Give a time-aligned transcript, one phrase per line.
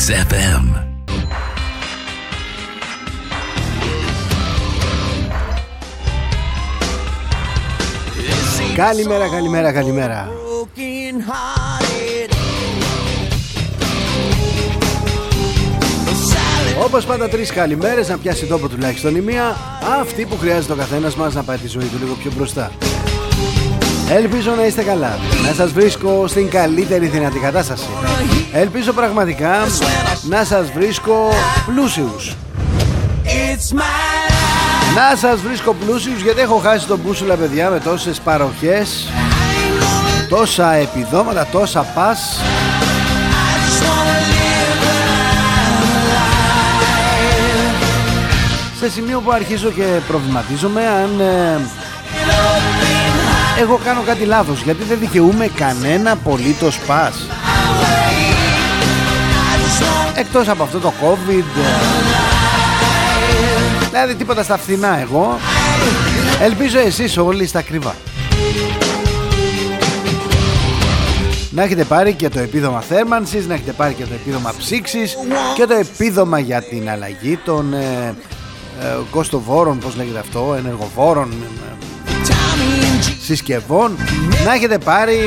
[0.00, 0.64] Mix FM.
[8.74, 10.28] Καλημέρα, καλημέρα, καλημέρα.
[16.84, 19.56] Όπως πάντα, τρεις καλημέρες να πιάσει τόπο τουλάχιστον η μία.
[20.00, 22.70] Αυτή που χρειάζεται ο καθένας μας να πάει τη ζωή του λίγο πιο μπροστά.
[24.12, 25.18] Ελπίζω να είστε καλά.
[25.46, 27.88] Να σας βρίσκω στην καλύτερη δυνατή κατάσταση.
[28.52, 29.66] Ελπίζω πραγματικά
[30.22, 31.28] να σας βρίσκω
[31.66, 32.36] πλούσιους.
[34.94, 39.12] Να σας βρίσκω πλούσιους γιατί έχω χάσει τον μπούσουλα παιδιά με τόσες παροχές
[40.28, 42.40] Τόσα επιδόματα, τόσα πας
[48.80, 51.60] Σε σημείο που αρχίζω και προβληματίζομαι αν ε,
[53.60, 57.26] εγώ κάνω κάτι λάθος γιατί δεν δικαιούμαι κανένα πολύτος πας
[60.14, 61.44] Εκτός από αυτό το COVID.
[63.90, 65.38] Δηλαδή τίποτα στα φθηνά εγώ.
[66.42, 67.94] Ελπίζω εσείς όλοι στα κρυβά
[71.50, 75.16] Να έχετε πάρει και το επίδομα θέρμανσης Να έχετε πάρει και το επίδομα ψήξης
[75.54, 78.14] Και το επίδομα για την αλλαγή των ε,
[78.80, 81.79] ε, κοστοβόρων Πώς λέγεται αυτό Ενεργοβόρων ε,
[83.22, 83.96] Συσκευών
[84.44, 85.18] Να έχετε πάρει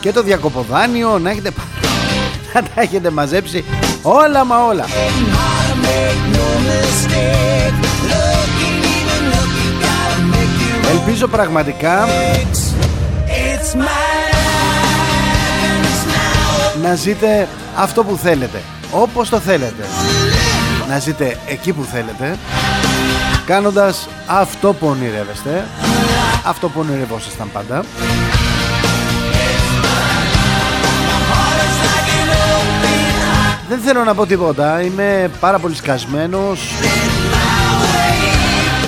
[0.00, 1.68] και το διακοποδάνιο Να έχετε πάρει
[2.54, 3.64] να τα έχετε μαζέψει
[4.02, 4.84] όλα μα όλα.
[10.90, 12.08] Ελπίζω πραγματικά
[16.82, 19.84] να ζείτε αυτό που θέλετε όπως το θέλετε.
[20.88, 22.36] Να ζείτε εκεί που θέλετε
[23.46, 25.64] κάνοντας αυτό που ονειρεύεστε
[26.44, 27.84] αυτό που ονειρευόσασταν πάντα.
[33.68, 36.60] Δεν θέλω να πω τίποτα, είμαι πάρα πολύ σκασμένος.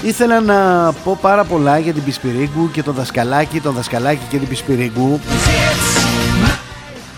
[0.02, 4.48] Ήθελα να πω πάρα πολλά για την Πισπυρίγκου και τον δασκαλάκι, τον δασκαλάκι και την
[4.48, 5.20] Πισπυρίγκου.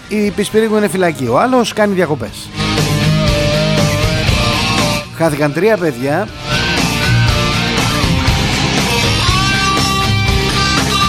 [0.09, 2.49] Η Πισπυρίγκου είναι φυλακή, ο άλλος κάνει διακοπές.
[5.17, 6.29] Χάθηκαν τρία παιδιά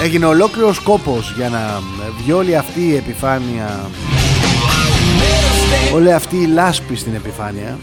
[0.07, 1.81] Έγινε ολόκληρος κόπος για να
[2.17, 3.89] βγει όλη αυτή η επιφάνεια.
[5.93, 7.77] Όλη αυτή η λάσπη στην επιφάνεια.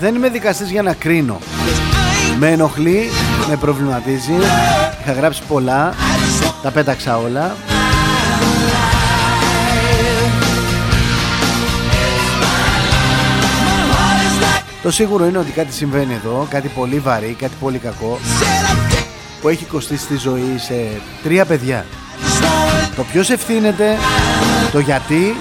[0.00, 1.38] Δεν είμαι δικαστής για να κρίνω.
[2.38, 3.10] Με ενοχλεί,
[3.48, 4.32] με προβληματίζει.
[5.00, 5.94] Είχα γράψει πολλά.
[6.62, 7.56] Τα πέταξα όλα
[14.82, 18.18] Το σίγουρο είναι ότι κάτι συμβαίνει εδώ, κάτι πολύ βαρύ, κάτι πολύ κακό
[19.40, 20.74] που έχει κοστίσει τη ζωή σε
[21.22, 21.86] τρία παιδιά.
[22.96, 23.96] Το ποιος ευθύνεται,
[24.72, 25.36] το γιατί,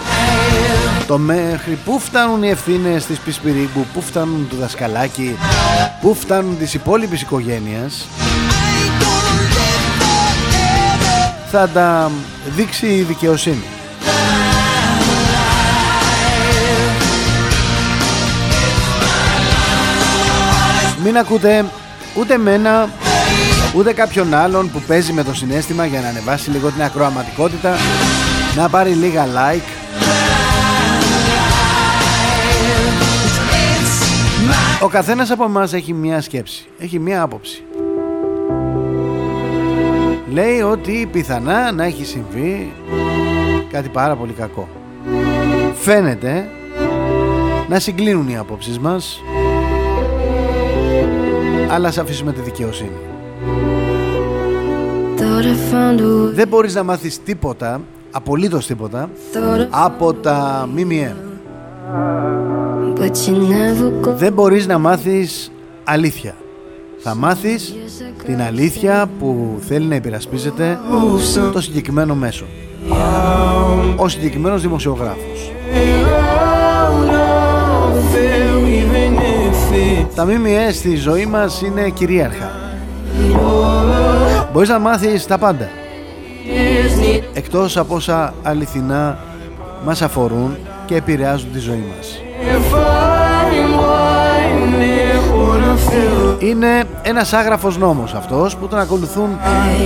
[1.08, 5.38] το μέχρι πού φτάνουν οι ευθύνες της Πισπυρίγκου, πού φτάνουν του δασκαλάκι,
[6.02, 8.08] πού φτάνουν της υπόλοιπης οικογένειας.
[11.52, 12.12] Θα τα
[12.56, 13.64] δείξει η δικαιοσύνη.
[21.08, 21.66] Μην ακούτε
[22.18, 22.90] ούτε μένα
[23.76, 27.76] ούτε κάποιον άλλον που παίζει με το συνέστημα για να ανεβάσει λίγο την ακροαματικότητα
[28.56, 29.68] να πάρει λίγα like.
[34.82, 37.64] Ο καθένας από εμάς έχει μία σκέψη Έχει μία άποψη.
[40.32, 42.74] Λέει ότι πιθανά να έχει συμβεί
[43.72, 44.68] Κάτι πάρα πολύ κακό.
[45.74, 46.50] Φαίνεται
[47.68, 49.22] να συγκλίνουν οι απόψεις μας
[51.70, 52.98] αλλά ας αφήσουμε τη δικαιοσύνη.
[56.34, 59.10] Δεν μπορείς να μάθεις τίποτα, απολύτως τίποτα,
[59.70, 61.16] από τα ΜΜΕ.
[64.16, 65.52] Δεν μπορείς να μάθεις
[65.84, 66.36] αλήθεια.
[67.00, 67.76] Θα μάθεις
[68.26, 70.80] την αλήθεια που θέλει να υπερασπίζεται
[71.54, 72.46] το συγκεκριμένο μέσο.
[73.96, 75.52] Ο συγκεκριμένος δημοσιογράφος.
[80.16, 82.52] Τα ΜΜΕ στη ζωή μας είναι κυρίαρχα.
[84.54, 85.70] Μπορείς να μάθεις τα πάντα.
[87.34, 89.18] Εκτός από όσα αληθινά
[89.86, 92.22] μας αφορούν και επηρεάζουν τη ζωή μας.
[96.40, 99.30] Είναι ένας άγραφος νόμος αυτός που τον ακολουθούν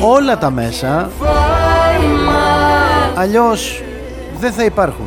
[0.02, 1.10] όλα τα μέσα
[3.16, 3.84] Αλλιώς
[4.40, 5.06] δεν θα υπάρχουν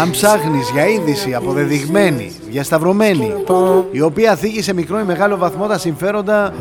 [0.00, 3.32] Αν ψάχνεις για είδηση αποδεδειγμένη, διασταυρωμένη,
[3.90, 6.52] η οποία θίγει σε μικρό ή μεγάλο βαθμό τα συμφέροντα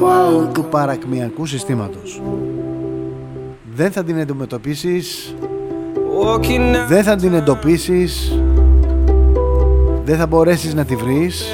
[0.53, 2.21] του παρακμιακού συστήματος,
[3.75, 5.35] δεν θα την αντιμετωπίσεις,
[6.87, 8.39] δεν θα την εντοπίσεις,
[10.05, 11.45] δεν θα μπορέσεις να τη βρεις.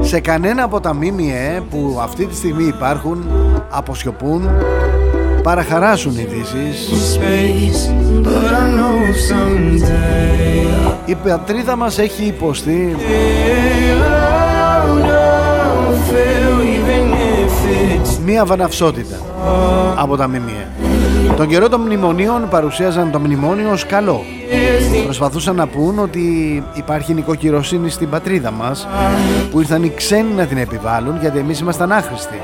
[0.00, 3.24] Σε κανένα από τα ΜΜΕ που αυτή τη στιγμή υπάρχουν,
[3.70, 4.48] αποσιωπούν,
[5.46, 6.74] παραχαράσουν ειδήσει.
[11.04, 12.96] Η πατρίδα μας έχει υποστεί
[18.24, 19.16] μία βαναυσότητα
[19.96, 20.68] από τα ΜΜΕ.
[21.36, 24.24] Τον καιρό των μνημονίων παρουσίαζαν το μνημόνιο ως καλό.
[25.04, 26.22] Προσπαθούσαν να πούν ότι
[26.74, 28.88] υπάρχει νοικοκυροσύνη στην πατρίδα μας
[29.50, 32.40] που ήρθαν οι ξένοι να την επιβάλλουν γιατί εμείς ήμασταν άχρηστοι.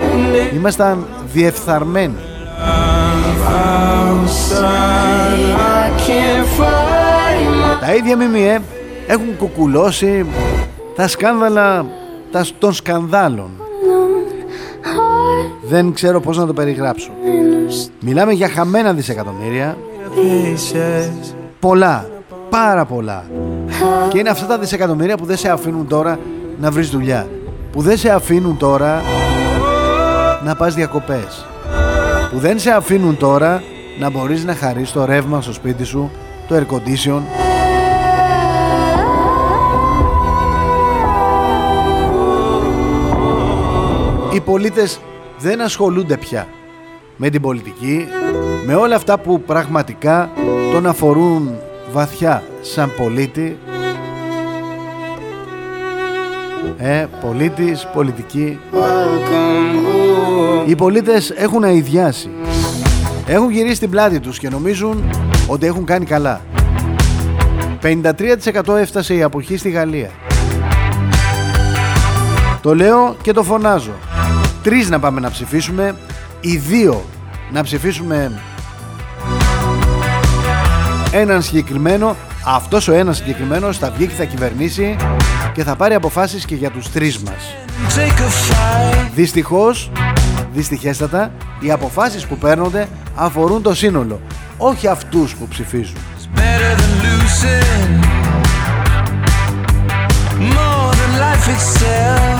[0.54, 2.16] Ήμασταν διεφθαρμένοι.
[7.80, 8.62] Τα ίδια ΜΜΕ
[9.06, 10.26] έχουν κουκουλώσει
[10.96, 11.86] τα σκάνδαλα
[12.58, 13.50] των σκανδάλων.
[15.62, 17.10] Δεν ξέρω πώς να το περιγράψω.
[18.00, 19.76] Μιλάμε για χαμένα δισεκατομμύρια.
[21.60, 22.08] Πολλά,
[22.50, 23.24] πάρα πολλά.
[24.08, 26.18] Και είναι αυτά τα δισεκατομμύρια που δεν σε αφήνουν τώρα
[26.60, 27.26] να βρεις δουλειά.
[27.72, 29.02] Που δεν σε αφήνουν τώρα
[30.44, 31.46] να πας διακοπές.
[32.32, 33.62] Που δεν σε αφήνουν τώρα
[33.98, 36.10] να μπορείς να χαρείς το ρεύμα στο σπίτι σου,
[36.48, 37.20] το air condition.
[44.34, 45.00] Οι πολίτες
[45.38, 46.48] δεν ασχολούνται πια
[47.16, 48.06] με την πολιτική,
[48.66, 50.30] με όλα αυτά που πραγματικά
[50.72, 51.58] τον αφορούν
[51.92, 53.58] βαθιά σαν πολίτη
[56.76, 58.58] ε, πολίτης, πολιτική
[60.66, 62.30] οι πολίτες έχουν αειδιάσει
[63.26, 65.10] έχουν γυρίσει την πλάτη τους και νομίζουν
[65.46, 66.40] ότι έχουν κάνει καλά.
[67.82, 70.10] 53% έφτασε η αποχή στη Γαλλία.
[72.60, 73.92] Το λέω και το φωνάζω.
[74.62, 75.94] Τρεις να πάμε να ψηφίσουμε
[76.40, 77.04] Οι δύο
[77.52, 78.40] να ψηφίσουμε
[81.12, 82.16] Έναν συγκεκριμένο.
[82.46, 84.96] Αυτός ο ένας συγκεκριμένος θα βγει και θα κυβερνήσει
[85.54, 87.54] Και θα πάρει αποφάσεις και για τους τρεις μας.
[89.14, 89.90] Δυστυχώς
[90.52, 94.20] Δυστυχέστατα Οι αποφάσεις που παίρνονται αφορούν το σύνολο
[94.56, 95.96] Όχι αυτούς που ψηφίζουν.
[100.54, 102.31] More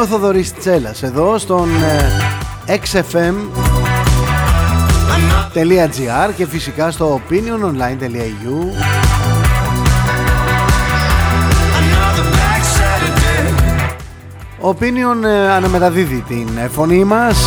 [0.00, 1.68] ο Θοδωρής Τσέλας εδώ στον
[2.66, 3.50] ε, xfm.gr
[6.36, 8.54] και φυσικά στο opiniononline.eu
[14.60, 17.38] Ο Opinion ε, αναμεταδίδει την ε, φωνή μας.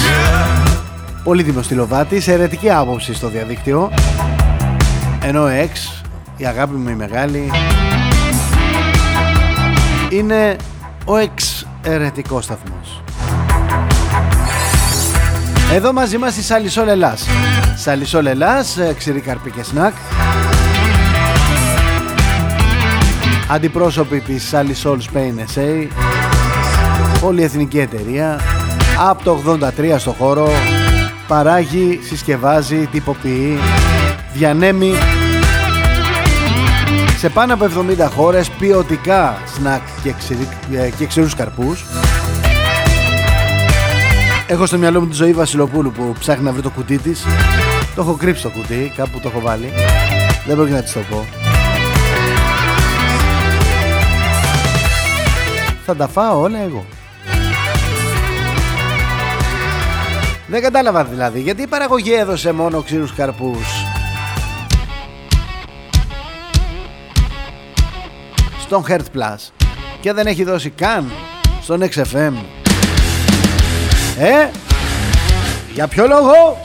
[1.23, 3.91] Πολύτιμος στυλοβάτη σε αιρετική άποψη στο διαδίκτυο.
[5.23, 6.03] Ενώ ο X,
[6.37, 7.51] η αγάπη μου η μεγάλη
[10.09, 10.55] Είναι
[11.05, 13.03] ο X ερετικός σταθμός.
[15.73, 17.27] Εδώ μαζί μας η Σαλισόλ Ελλάς.
[17.75, 19.93] Σαλισόλ Ελλάς, ε, ξηρή καρπή και σνακ.
[23.49, 25.87] Αντιπρόσωποι της Σαλισόλ Spain SA
[27.21, 28.39] πολυεθνική εταιρεία.
[29.09, 30.49] Από το 83 στο χώρο.
[31.27, 33.57] Παράγει, συσκευάζει, τυποποιεί,
[34.33, 34.93] διανέμει
[37.23, 40.47] σε πάνω από 70 χώρες ποιοτικά σνακ και, ξηρι,
[40.97, 41.85] και ξηρούς καρπούς.
[44.47, 47.25] Έχω στο μυαλό μου τη ζωή Βασιλοπούλου που ψάχνει να βρει το κουτί της.
[47.95, 49.71] Το έχω κρύψει το κουτί, κάπου το έχω βάλει.
[50.45, 51.25] Δεν πρόκειται να της το πω.
[55.85, 56.85] Θα τα φάω όλα εγώ.
[60.47, 63.82] Δεν κατάλαβα δηλαδή γιατί η παραγωγή έδωσε μόνο ξύρους καρπούς
[68.65, 69.51] Στον Heart Plus.
[69.99, 71.11] Και δεν έχει δώσει καν
[71.61, 72.33] στον XFM
[74.19, 74.49] Ε,
[75.73, 76.57] για ποιο λόγο;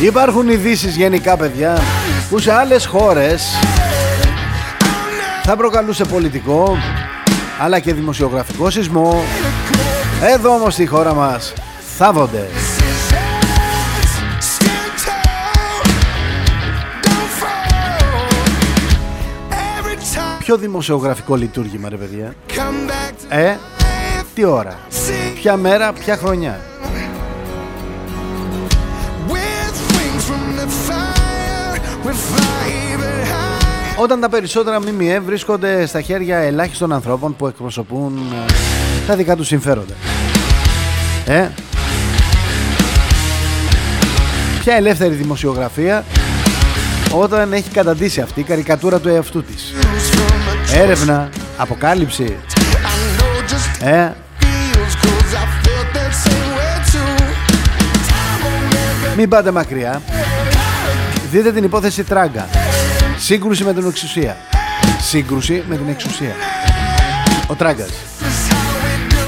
[0.00, 1.78] Υπάρχουν ειδήσεις γενικά παιδιά
[2.30, 3.42] που σε άλλες χώρες
[5.46, 6.76] θα προκαλούσε πολιτικό
[7.60, 9.22] αλλά και δημοσιογραφικό σεισμό.
[10.22, 11.52] Εδώ όμως στη χώρα μας
[11.96, 12.48] θάβονται.
[20.38, 22.34] Ποιο δημοσιογραφικό λειτουργήμα ρε παιδιά;
[23.28, 23.56] Ε,
[24.34, 24.78] τι ώρα;
[25.34, 26.60] Ποια μέρα, ποια χρονιά;
[33.96, 38.52] Όταν τα περισσότερα ΜΜΕ βρίσκονται στα χέρια ελάχιστων ανθρώπων που εκπροσωπούν ε,
[39.06, 39.94] τα δικά τους συμφέροντα.
[41.26, 41.48] Ε;
[44.60, 46.04] Ποια ελεύθερη δημοσιογραφία
[47.12, 49.74] όταν έχει καταντήσει αυτή η καρικατούρα του εαυτού της;
[50.74, 52.36] Έρευνα, αποκάλυψη.
[53.80, 54.10] Ε;
[59.16, 60.02] Μην πάτε μακριά.
[61.30, 62.46] Δείτε την υπόθεση Τράγκα.
[63.18, 64.36] Σύγκρουση με την εξουσία.
[65.00, 66.34] Σύγκρουση με την εξουσία.
[67.46, 67.90] Ο Τράγκας.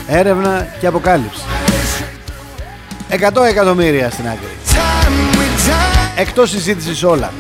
[0.07, 1.43] Έρευνα και αποκάλυψη.
[3.11, 4.57] 100 εκατομμύρια στην άκρη.
[6.17, 7.33] Εκτός συζήτησης όλα.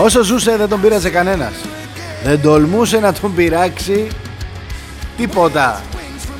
[0.00, 1.52] Όσο ζούσε δεν τον πείραζε κανένας.
[2.24, 4.06] Δεν τολμούσε να τον πειράξει
[5.16, 5.82] τίποτα.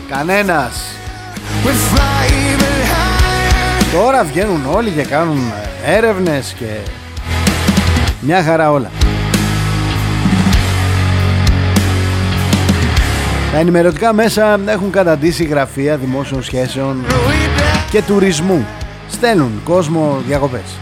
[0.08, 0.82] Κανένας.
[3.92, 5.52] Τώρα βγαίνουν όλοι και κάνουν
[5.84, 6.66] έρευνες και
[8.26, 8.90] μια χαρά όλα.
[13.52, 17.04] Τα ενημερωτικά μέσα έχουν καταντήσει γραφεία δημόσιων σχέσεων
[17.90, 18.66] και τουρισμού.
[19.10, 20.78] Στέλνουν κόσμο διακοπές.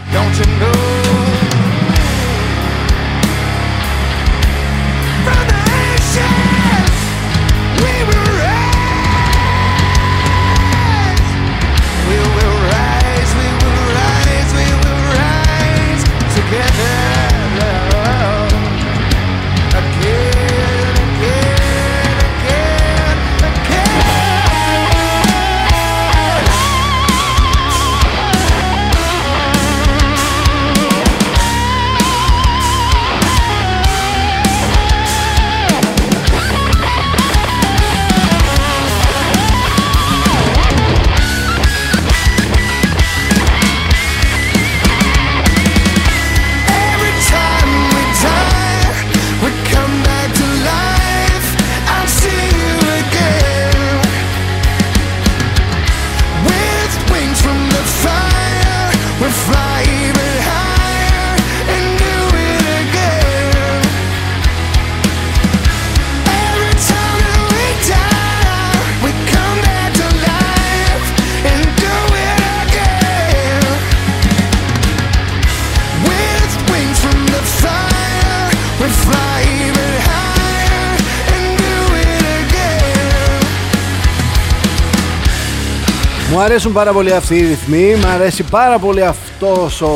[86.45, 89.91] αρέσουν πάρα πολύ αυτοί οι ρυθμοί, μου αρέσει πάρα πολύ αυτός ο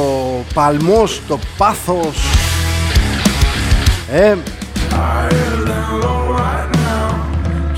[0.54, 2.18] παλμός, το πάθος.
[4.12, 4.36] Ε,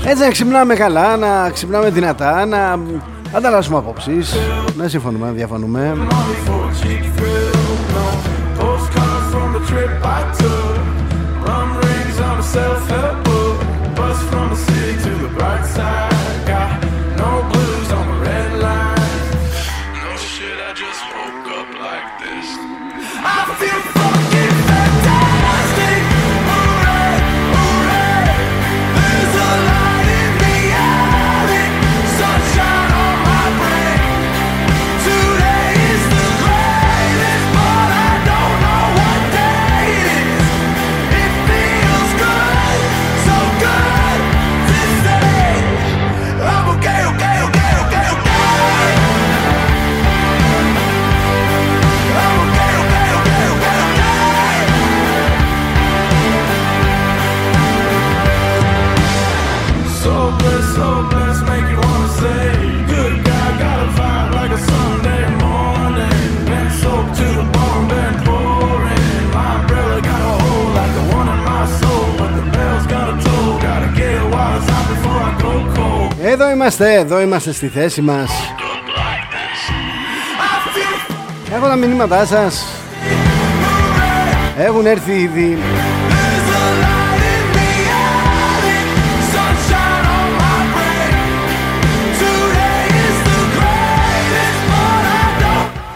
[0.04, 2.78] έτσι να ξυπνάμε καλά, να ξυπνάμε δυνατά, να
[3.32, 4.36] ανταλλάσσουμε απόψεις,
[4.76, 5.96] να συμφωνούμε, να διαφωνούμε.
[76.62, 78.30] Είμαστε, εδώ είμαστε στη θέση μας.
[81.54, 82.66] Έχω τα μηνύματά σας.
[84.58, 85.58] Έχουν έρθει ήδη.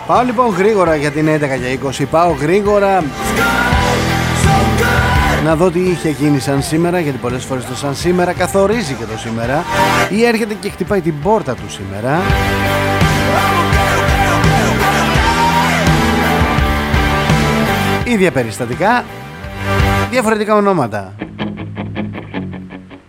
[0.07, 3.05] Πάω λοιπόν γρήγορα για την 11 και 20 Πάω γρήγορα
[5.47, 9.05] να δω τι είχε γίνει σαν σήμερα γιατί πολλές φορές το σαν σήμερα καθορίζει και
[9.05, 9.65] το σήμερα
[10.11, 12.21] ή έρχεται και χτυπάει την πόρτα του σήμερα
[18.05, 19.05] ίδια περιστατικά
[20.11, 21.15] διαφορετικά ονόματα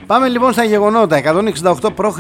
[0.08, 1.22] Πάμε λοιπόν στα γεγονότα.
[1.64, 2.20] 168 π.Χ.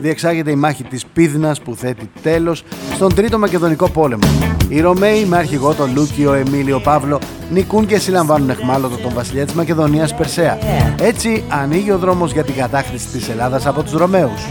[0.00, 4.26] διεξάγεται η μάχη της Πίδνας που θέτει τέλος στον Τρίτο Μακεδονικό Πόλεμο.
[4.68, 9.54] Οι Ρωμαίοι με αρχηγό τον Λούκιο Εμίλιο Παύλο νικούν και συλλαμβάνουν εχμάλωτο τον βασιλιά της
[9.54, 10.58] Μακεδονίας Περσέα.
[11.00, 14.46] Έτσι ανοίγει ο δρόμος για την κατάκτηση της Ελλάδας από τους Ρωμαίους.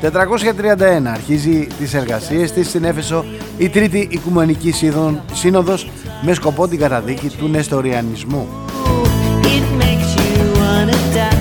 [0.00, 3.24] 431 αρχίζει τις εργασίες της στην Έφεσο
[3.58, 4.74] η Τρίτη Οικουμενική
[5.32, 5.90] Σύνοδος
[6.22, 8.48] με σκοπό την καταδίκη του Νεστοριανισμού.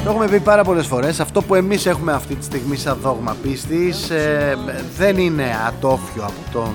[0.03, 3.35] Το έχουμε πει πάρα πολλές φορές Αυτό που εμείς έχουμε αυτή τη στιγμή σαν δόγμα
[3.41, 4.57] πίστης ε,
[4.97, 6.73] Δεν είναι ατόφιο από τον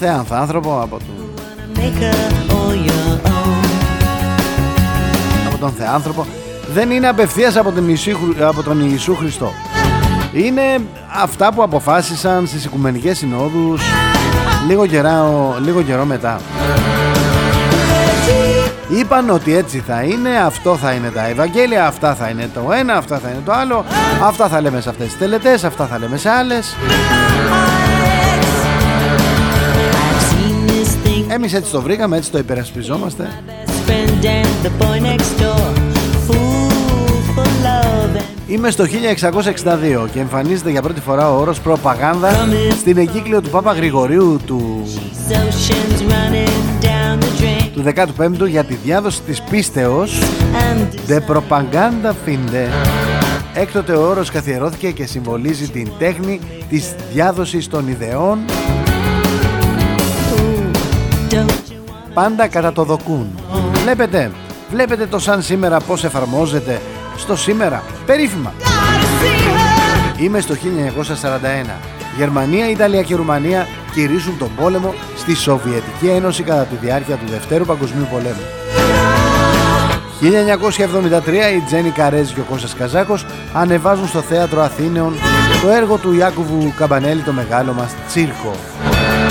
[0.00, 1.19] Θεάνθρο Από τον
[5.46, 6.26] Από τον Θεάνθρωπο.
[6.74, 8.10] Δεν είναι απευθείας από τον, Ιησού,
[8.40, 9.52] από τον Ιησού Χριστό.
[10.32, 10.80] Είναι
[11.22, 13.82] αυτά που αποφάσισαν στις Οικουμενικές Συνόδους
[14.66, 15.24] Λίγο, καιρά,
[15.64, 16.40] λίγο καιρό μετά.
[18.88, 22.94] Είπαν ότι έτσι θα είναι, αυτό θα είναι τα Ευαγγέλια, αυτά θα είναι το ένα,
[22.94, 23.84] αυτά θα είναι το άλλο,
[24.22, 26.76] αυτά θα λέμε σε αυτές τις τελετές, αυτά θα λέμε σε άλλες.
[31.32, 33.28] Εμείς έτσι το βρήκαμε, έτσι το υπερασπιζόμαστε.
[38.46, 43.72] Είμαι στο 1662 και εμφανίζεται για πρώτη φορά ο όρος προπαγάνδα στην εγκύκλιο του Πάπα
[43.72, 44.86] Γρηγορίου του
[47.72, 47.84] του
[48.16, 50.22] 15ου για τη διάδοση της πίστεως
[51.08, 52.68] De Propaganda Finde
[53.54, 58.38] Έκτοτε ο όρος καθιερώθηκε και συμβολίζει την τέχνη της διάδοσης των ιδεών
[62.14, 63.38] πάντα κατά το δοκούν
[63.82, 64.30] Βλέπετε,
[64.70, 66.80] βλέπετε το σαν σήμερα πως εφαρμόζεται
[67.16, 68.52] στο σήμερα Περίφημα
[70.18, 70.58] Είμαι στο 1941
[72.16, 77.64] Γερμανία, Ιταλία και Ρουμανία κηρύσουν τον πόλεμο στη Σοβιετική Ένωση κατά τη διάρκεια του Δευτέρου
[77.64, 78.44] Παγκοσμίου Πολέμου.
[80.20, 85.14] 1973 η Τζένι Καρέζ και ο Κώστας Καζάκος ανεβάζουν στο Θέατρο Αθήνεων
[85.62, 88.54] το έργο του Ιάκουβου Καμπανέλη το μεγάλο μας Τσίρκο.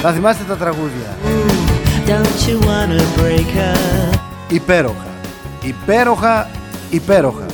[0.02, 1.18] Θα θυμάστε τα τραγούδια.
[4.50, 5.08] Υπέροχα.
[5.62, 6.50] Υπέροχα.
[6.90, 7.46] Υπέροχα.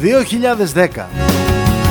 [0.00, 1.08] 2010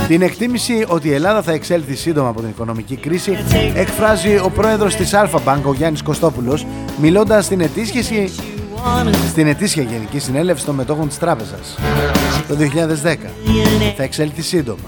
[0.08, 3.38] την εκτίμηση ότι η Ελλάδα θα εξέλθει σύντομα από την οικονομική κρίση
[3.75, 6.65] εκφράζει ο πρόεδρος της Αλφα Bank, ο Γιάννης Κωστόπουλος,
[7.01, 8.27] μιλώντας στην ετήσια,
[9.29, 11.77] στην ετήσια Γενική Συνέλευση των Μετόχων της Τράπεζας
[12.47, 13.31] το 2010.
[13.97, 14.84] Θα εξέλθει σύντομα.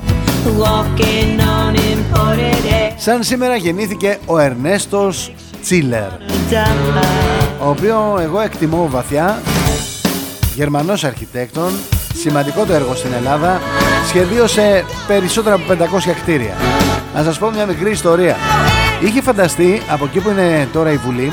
[2.97, 6.10] Σαν σήμερα γεννήθηκε ο Ερνέστος Τσίλερ,
[7.60, 9.41] ο οποίος εγώ εκτιμώ βαθιά,
[10.55, 11.71] Γερμανός αρχιτέκτον,
[12.13, 13.62] σημαντικό το έργο στην Ελλάδα
[14.07, 16.53] σχεδίωσε περισσότερα από 500 κτίρια.
[17.15, 18.36] Να σας πω μια μικρή ιστορία.
[19.03, 21.31] Είχε φανταστεί από εκεί που είναι τώρα η Βουλή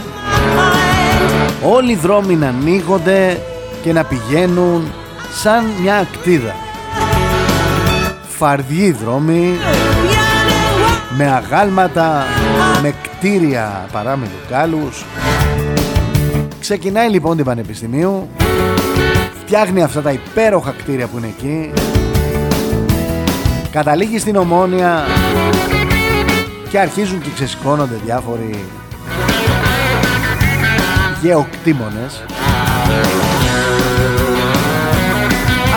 [1.62, 3.40] όλοι οι δρόμοι να ανοίγονται
[3.83, 4.92] και να πηγαίνουν
[5.42, 6.55] σαν μια ακτίδα.
[8.38, 9.59] Φαρδιοί δρόμοι
[11.16, 12.24] με αγάλματα,
[12.83, 15.05] με κτίρια παράμιλου κάλους.
[16.61, 18.29] Ξεκινάει λοιπόν την Πανεπιστημίου.
[19.40, 21.72] Φτιάχνει αυτά τα υπέροχα κτίρια που είναι εκεί.
[23.70, 25.05] Καταλήγει στην Ομόνια.
[26.68, 28.64] Και αρχίζουν και ξεσηκώνονται διάφοροι
[31.22, 32.24] γεωκτήμονες.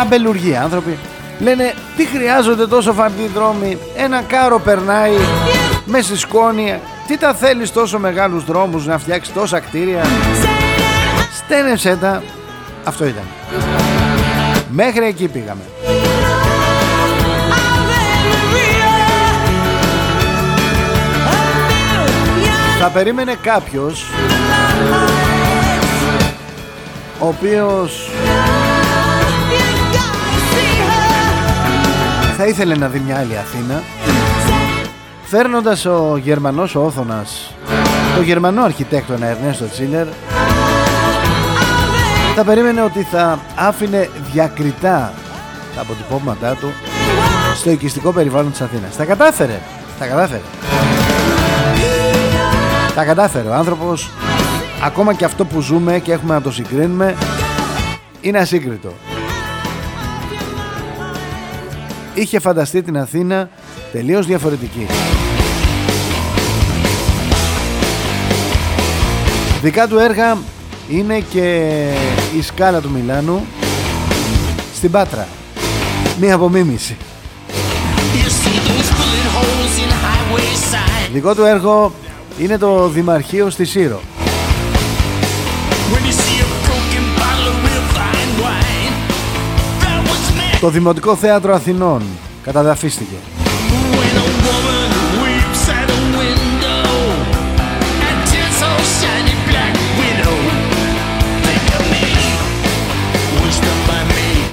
[0.01, 0.97] Αμπελουργοί άνθρωποι
[1.39, 5.11] λένε τι χρειάζονται τόσο φαρδί δρόμοι; Ένα κάρο περνάει
[5.85, 6.79] μέσα στη σκόνη.
[7.07, 10.05] Τι τα θέλεις τόσο μεγάλους δρόμους να φτιάξεις τόσα κτίρια;
[11.37, 12.23] Στένεψε τα.
[12.83, 13.23] Αυτό ήταν.
[14.69, 15.61] Μέχρι εκεί πήγαμε.
[22.79, 24.05] Θα περίμενε κάποιος
[27.19, 28.09] ο οποίος
[32.37, 33.83] θα ήθελε να δει μια άλλη Αθήνα
[35.23, 37.53] φέρνοντας ο Γερμανός ο Όθωνας
[38.15, 40.07] το Γερμανό αρχιτέκτονα Ερνέστο Τσίλερ
[42.35, 45.13] θα περίμενε ότι θα άφηνε διακριτά
[45.75, 46.73] τα αποτυπώματά του
[47.55, 48.95] στο οικιστικό περιβάλλον της Αθήνας.
[48.95, 49.59] Τα κατάφερε.
[49.99, 50.41] Τα κατάφερε.
[52.95, 53.47] Τα κατάφερε.
[53.47, 54.09] Ο άνθρωπος,
[54.83, 57.15] ακόμα και αυτό που ζούμε και έχουμε να το συγκρίνουμε,
[58.21, 58.93] είναι ασύγκριτο.
[62.17, 63.49] Είχε φανταστεί την Αθήνα
[63.91, 64.87] τελείως διαφορετική.
[69.61, 70.37] Δικά του έργα
[70.89, 71.71] είναι και
[72.37, 73.45] η σκάλα του Μιλάνου
[74.75, 75.27] στην Πάτρα.
[76.19, 76.97] Μία απομίμηση.
[81.13, 81.91] Δικό του έργο
[82.39, 84.01] είναι το Δημαρχείο στη Σύρο.
[90.59, 92.01] Το Δημοτικό Θέατρο Αθηνών.
[92.43, 93.15] Καταδαφίστηκε.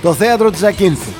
[0.03, 1.11] Το θέατρο της Ακίνθου.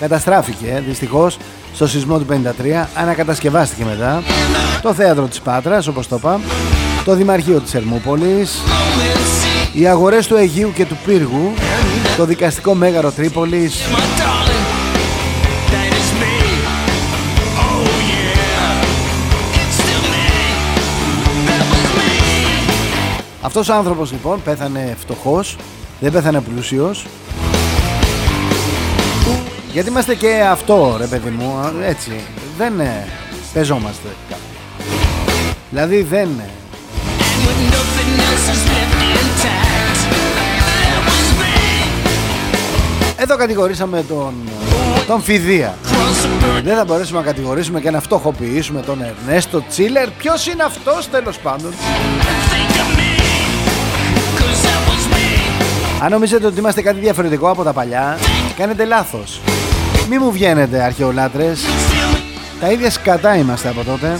[0.00, 1.38] Καταστράφηκε ε, δυστυχώς
[1.74, 4.22] στο σεισμό του 53 ανακατασκευάστηκε μετά.
[4.82, 6.40] Το θέατρο της Πάτρας όπως το είπα.
[7.04, 8.60] Το Δημαρχείο της Ερμούπολης
[9.72, 11.52] οι αγορές του Αιγείου και του Πύργου
[12.16, 13.80] το δικαστικό μέγαρο Τρίπολης.
[23.40, 25.56] Αυτός ο άνθρωπος λοιπόν πέθανε φτωχός
[26.00, 27.06] δεν πέθανε πλούσιος.
[29.72, 32.10] Γιατί είμαστε και αυτό ρε παιδί μου Έτσι
[32.58, 33.06] Δεν ε,
[33.52, 34.08] πεζόμαστε
[35.70, 36.28] Δηλαδή δεν
[43.22, 44.34] Εδώ κατηγορήσαμε τον,
[45.06, 45.74] τον Φιδία.
[46.64, 50.10] Δεν θα μπορέσουμε να κατηγορήσουμε και να φτωχοποιήσουμε τον Ερνέστο Τσίλερ.
[50.10, 51.72] Ποιος είναι αυτός τέλος πάντων;
[56.02, 58.18] Αν νομίζετε ότι είμαστε κάτι διαφορετικό από τα παλιά
[58.56, 59.40] Κάνετε λάθος.
[60.08, 61.60] Μη μου βγαίνετε αρχαιολάτρες.
[62.60, 64.18] Τα ίδια σκατά είμαστε από τότε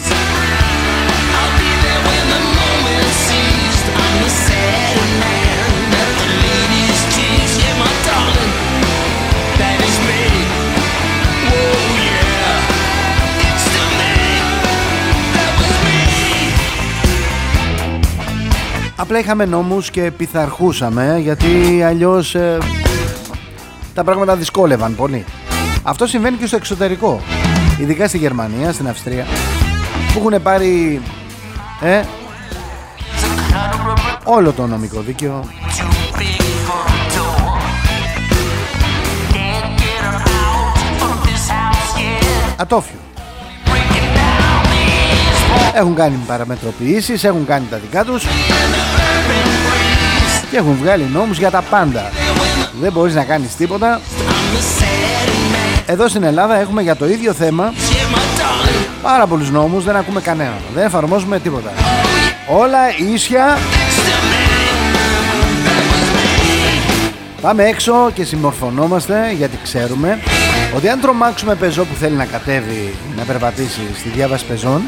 [19.03, 22.59] Απλά είχαμε νόμους και πειθαρχούσαμε γιατί αλλιώς ε,
[23.95, 25.25] τα πράγματα δυσκόλευαν πολύ.
[25.83, 27.21] Αυτό συμβαίνει και στο εξωτερικό.
[27.81, 29.27] Ειδικά στη Γερμανία, στην Αυστρία.
[30.13, 31.01] Που έχουν πάρει.
[31.81, 32.03] Ε,
[34.25, 35.45] όλο το νομικό δίκαιο.
[42.57, 43.12] Ατόφιο.
[45.75, 48.27] Έχουν κάνει παραμετροποιήσεις, έχουν κάνει τα δικά τους
[50.51, 52.11] και έχουν βγάλει νόμους για τα πάντα.
[52.81, 54.01] Δεν μπορείς να κάνεις τίποτα
[55.87, 57.73] εδώ στην Ελλάδα έχουμε για το ίδιο θέμα
[59.03, 60.55] πάρα πολλούς νόμους, δεν ακούμε κανένα.
[60.75, 61.71] Δεν εφαρμόζουμε τίποτα.
[62.47, 62.79] Όλα
[63.13, 63.59] ίσια.
[67.41, 70.19] Πάμε έξω και συμμορφωνόμαστε γιατί ξέρουμε
[70.77, 74.83] ότι αν τρομάξουμε πεζό που θέλει να κατέβει να περπατήσει στη διάβαση πεζών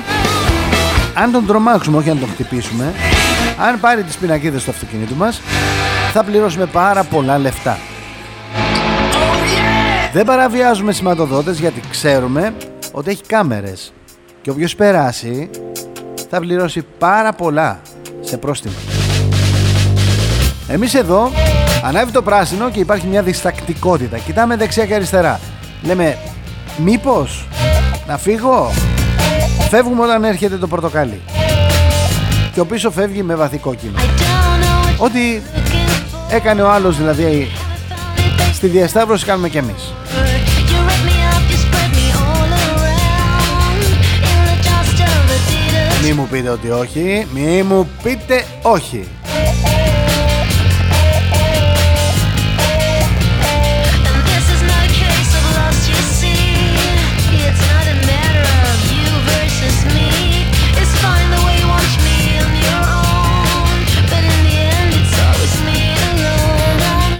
[1.14, 2.92] αν τον τρομάξουμε, όχι αν τον χτυπήσουμε
[3.68, 5.40] αν πάρει τις πινακίδες στο αυτοκίνητο μας
[6.12, 7.78] θα πληρώσουμε πάρα πολλά λεφτά
[10.12, 12.54] δεν παραβιάζουμε σηματοδότες γιατί ξέρουμε
[12.92, 13.92] ότι έχει κάμερες
[14.42, 15.50] και όποιος περάσει
[16.30, 17.80] θα πληρώσει πάρα πολλά
[18.20, 18.74] σε πρόστιμο.
[20.68, 21.30] Εμείς εδώ
[21.84, 24.18] ανάβει το πράσινο και υπάρχει μια διστακτικότητα.
[24.18, 25.40] Κοιτάμε δεξιά και αριστερά.
[25.82, 26.18] Λέμε
[26.76, 27.48] μήπως
[28.06, 28.70] να φύγω;
[29.70, 31.20] Φεύγουμε όταν έρχεται το πορτοκάλι.
[32.52, 33.98] Και ο πίσω φεύγει με βαθύ κόκκινο.
[34.98, 35.40] Ό,τι
[36.30, 37.50] έκανε ο άλλος δηλαδή
[38.52, 39.94] στη διασταύρωση κάνουμε κι εμείς.
[46.02, 49.08] Μη μου πείτε ότι όχι Μη μου πείτε όχι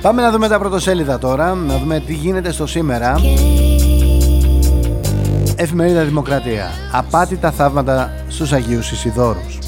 [0.05, 3.21] Πάμε να δούμε τα πρωτοσέλιδα τώρα, να δούμε τι γίνεται στο σήμερα.
[5.57, 6.71] Εφημερίδα Δημοκρατία.
[6.93, 9.59] Απάτητα θαύματα στους Αγίους Ισιδόρους.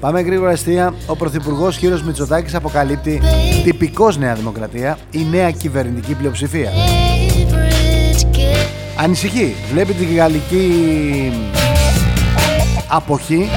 [0.00, 0.94] Πάμε γρήγορα αστεία.
[1.06, 3.22] Ο Πρωθυπουργός Χίρος Μητσοτάκης αποκαλύπτει
[3.64, 6.70] τυπικός Νέα Δημοκρατία, η νέα κυβερνητική πλειοψηφία.
[8.96, 9.54] Ανησυχεί.
[9.72, 11.32] Βλέπει την γαλλική
[12.88, 13.48] αποχή.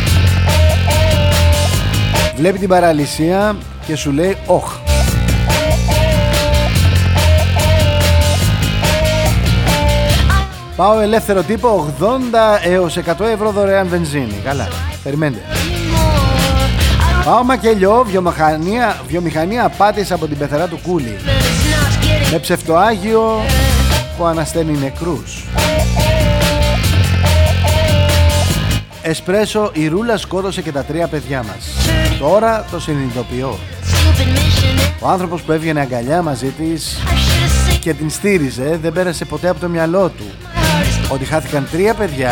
[2.36, 3.56] Βλέπει την παραλυσία
[3.89, 4.78] και σου λέει όχ.
[10.75, 12.06] Πάω ελεύθερο τύπο 80
[12.63, 14.41] έως 100 ευρώ δωρεάν βενζίνη.
[14.43, 14.67] Καλά,
[15.04, 15.43] περιμένετε.
[17.25, 21.17] Πάω μακελιό, βιομηχανία, βιομηχανία πάτης από την πεθερά του κούλι.
[22.32, 23.41] Με ψευτοάγιο
[24.17, 25.43] που ανασταίνει νεκρούς.
[29.02, 31.69] Εσπρέσο, η Ρούλα σκότωσε και τα τρία παιδιά μας.
[32.19, 33.58] Τώρα το συνειδητοποιώ.
[35.01, 36.97] Ο άνθρωπος που έβγαινε αγκαλιά μαζί της
[37.79, 40.23] και την στήριζε δεν πέρασε ποτέ από το μυαλό του.
[41.10, 42.32] Ότι χάθηκαν τρία παιδιά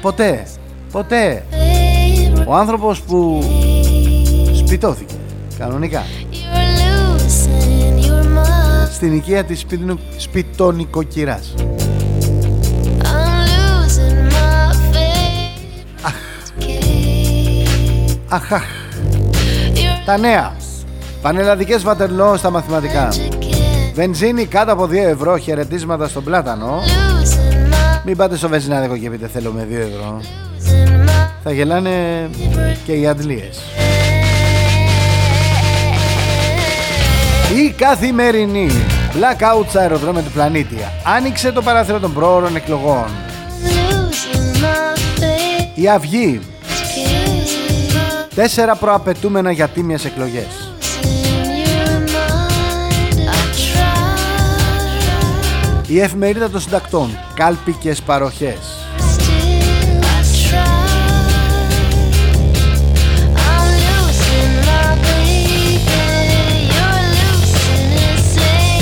[0.00, 0.46] Ποτέ
[0.92, 1.44] Ποτέ.
[2.46, 3.44] Ο άνθρωπος που
[4.54, 5.14] Σπιτώθηκε
[5.58, 6.04] Κανονικά.
[8.92, 9.66] Στην οικία της
[10.16, 11.54] σπιτονικοκυράς.
[18.28, 18.79] Αχ Αχ
[20.10, 20.52] Τα νέα.
[21.22, 23.08] Πανελλαδικές βατερλό στα μαθηματικά.
[23.94, 26.80] Βενζίνη κάτω από 2 ευρώ χαιρετίσματα στον πλάτανο.
[28.04, 30.20] Μην πάτε στο βενζινάδικο και πείτε θέλω με 2 ευρώ
[31.42, 31.90] Θα γελάνε
[32.84, 33.60] και οι αντλίες.
[37.64, 38.70] Η καθημερινή.
[39.12, 40.76] Blackout στα αεροδρόμια του πλανήτη.
[41.16, 43.06] Άνοιξε το παράθυρο των πρόωρων εκλογών.
[45.74, 46.40] Η Αυγή
[48.40, 50.72] Τέσσερα προαπαιτούμενα για τίμιες εκλογές.
[55.86, 57.18] Η εφημερίδα των συντακτών.
[57.34, 58.58] Κάλπικες παροχές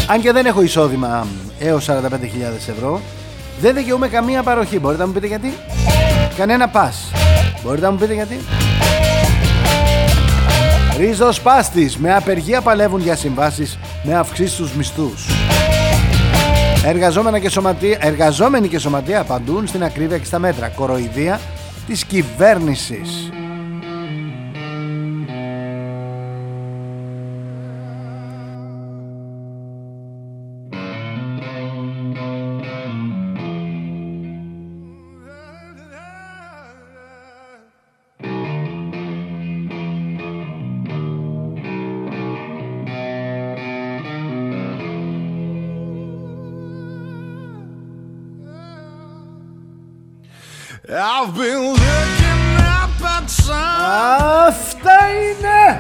[0.07, 1.27] Αν και δεν έχω εισόδημα
[1.59, 1.95] έως 45.000
[2.69, 3.01] ευρώ
[3.61, 4.79] Δεν δικαιούμαι καμία παροχή.
[4.79, 5.53] Μπορείτε να μου πείτε γιατί;
[6.37, 7.11] Κανένα πας
[7.63, 8.39] Μπορείτε να μου πείτε γιατί;
[10.99, 15.27] Ρίζος Πάστης Με απεργία παλεύουν για συμβάσεις Με αυξήσεις στους μισθούς
[16.85, 20.69] Εργαζόμενα και σωματεία, εργαζόμενοι και σωματεία απαντούν στην ακρίβεια και στα μέτρα.
[20.69, 21.41] Κοροϊδία
[21.87, 23.31] της κυβέρνησης.
[54.49, 55.79] Αυτά είναι!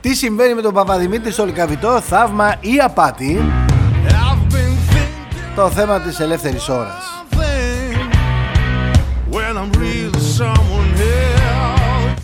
[0.00, 3.52] Τι συμβαίνει με τον Παπαδημήτρη στο Λικαβιτό, θαύμα ή απάτη;
[5.54, 7.24] Το θέμα της ελεύθερης ώρας.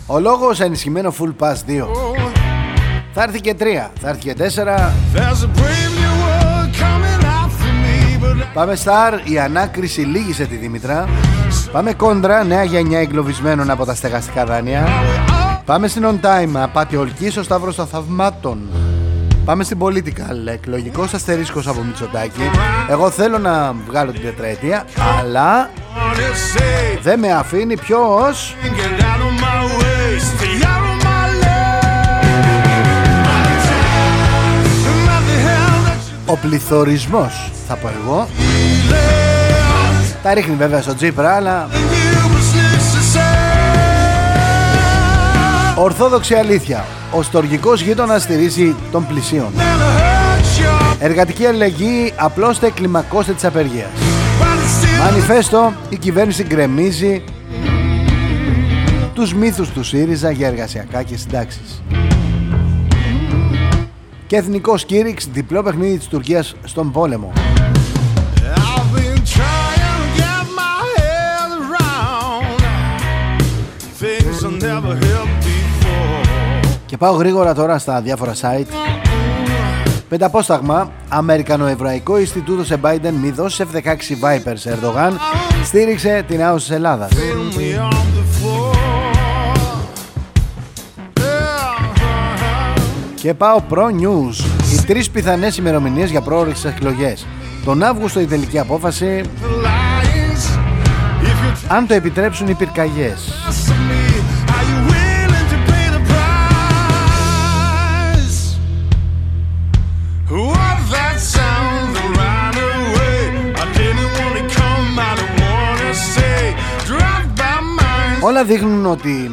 [0.05, 1.87] Ο λόγος ενισχυμένο full pass 2
[3.13, 4.91] Θα έρθει και 3, θα έρθει και 4
[8.53, 11.07] Πάμε Σταρ, η ανάκριση λύγησε τη Δήμητρα.
[11.71, 14.87] Πάμε Κόντρα, νέα γενιά εγκλωβισμένων από τα στεγαστικά δάνεια.
[15.65, 18.69] Πάμε στην On Time, απατιολκή ο Σταύρος των Θαυμάτων.
[19.45, 22.41] Πάμε στην Political, εκλογικός αστερίσκος από Μητσοτάκη.
[22.89, 24.85] Εγώ θέλω να βγάλω την τετραετία,
[25.19, 25.69] αλλά
[27.01, 28.55] δεν με αφήνει ποιος;
[36.25, 38.27] Ο πληθωρισμός θα πω εγώ.
[40.23, 41.69] Τα ρίχνει βέβαια στο Τζίπρα αλλά
[45.75, 46.85] Ορθόδοξη αλήθεια.
[47.11, 49.51] Ο στοργικός γείτονας στηρίζει των πλησίων
[50.99, 53.89] Εργατική αλληλεγγύη απλώστε κλιμακώστε της απεργίας
[54.99, 57.23] Μανιφέστο η κυβέρνηση γκρεμίζει
[59.17, 61.81] τους μύθους του ΣΥΡΙΖΑ για εργασιακά και συντάξεις.
[64.27, 67.31] Και εθνικός κήρυξ διπλό παιχνίδι της Τουρκίας στον πόλεμο.
[76.87, 78.67] Και πάω γρήγορα τώρα στα διάφορα site
[80.09, 83.85] Πενταπόσταγμα Αμερικανοεβραϊκό Ινστιτούτο σε Biden μη δώσει F-16
[84.23, 85.19] Vipers Ερντογάν
[85.63, 87.11] στήριξε την άωση της Ελλάδας
[93.15, 94.45] Και πάω Pro News.
[94.73, 97.27] Οι τρεις πιθανές ημερομηνίες για πρόορε εκλογές.
[97.65, 99.21] Τον Αύγουστο η τελική απόφαση.
[101.67, 103.31] Αν το επιτρέψουν οι πυρκαγιές.
[118.21, 119.31] Όλα δείχνουν ότι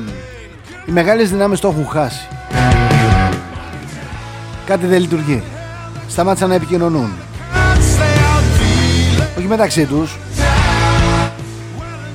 [0.86, 2.28] οι μεγάλες δυνάμεις το έχουν χάσει
[4.64, 5.42] κάτι δεν λειτουργεί.
[6.08, 7.12] σταμάτησαν να επικοινωνούν.
[9.38, 10.18] Όχι μεταξύ τους.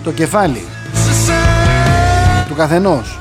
[0.03, 0.65] Το κεφάλι
[2.47, 3.18] του καθενός.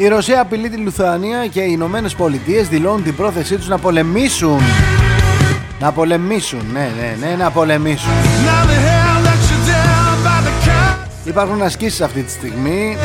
[0.00, 4.60] Η Ρωσία απειλεί τη Λουθανία και οι Ηνωμένες Πολιτείες δηλώνουν την πρόθεσή τους να πολεμήσουν.
[5.80, 8.10] Να πολεμήσουν, ναι, ναι, ναι, να πολεμήσουν.
[11.24, 12.96] Υπάρχουν ασκήσεις αυτή τη στιγμή.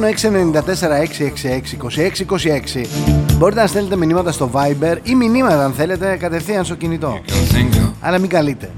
[0.00, 0.06] Τηλέφωνο
[2.78, 2.86] 694-666-2626
[3.36, 7.20] Μπορείτε να στέλνετε μηνύματα στο Viber ή μηνύματα αν θέλετε κατευθείαν στο κινητό.
[8.00, 8.70] Αλλά μην καλείτε.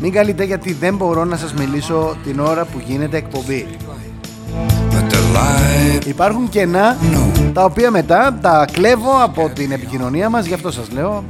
[0.00, 3.66] Μην καλείτε γιατί δεν μπορώ να σας μιλήσω την ώρα που γίνεται εκπομπή.
[6.04, 6.96] Υπάρχουν κενά
[7.52, 11.24] τα οποία μετά τα κλέβω από την επικοινωνία μας Γι' αυτό σας λέω.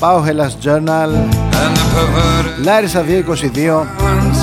[0.00, 1.10] Πάω Hellas Journal.
[2.64, 4.41] Λάρισα 222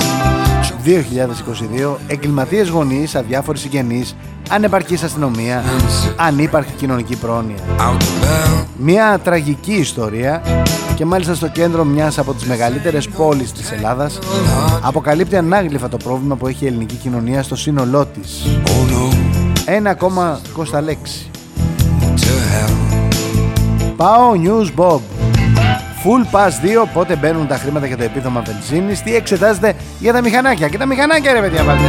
[0.86, 4.16] 2022 Εγκληματίες γονείς, αδιάφοροι συγγενείς
[4.50, 5.64] Ανεπαρκής αστυνομία
[6.16, 7.58] Ανύπαρκη κοινωνική πρόνοια.
[8.78, 10.42] Μια τραγική ιστορία
[10.96, 14.20] Και μάλιστα στο κέντρο μιας από τις μεγαλύτερες πόλεις της Ελλάδας
[14.82, 18.46] Αποκαλύπτει ανάγλυφα το πρόβλημα που έχει η ελληνική κοινωνία στο σύνολό της.
[19.66, 21.30] Ένα ακόμα κοσταλέξη
[23.96, 25.00] Πάω News Bob
[26.04, 30.22] Full Pass 2, πότε μπαίνουν τα χρήματα για το επίδομα βενζίνης, τι εξετάζεται για τα
[30.22, 30.68] μηχανάκια.
[30.68, 31.82] Και τα μηχανάκια ρε παιδιά πάτε.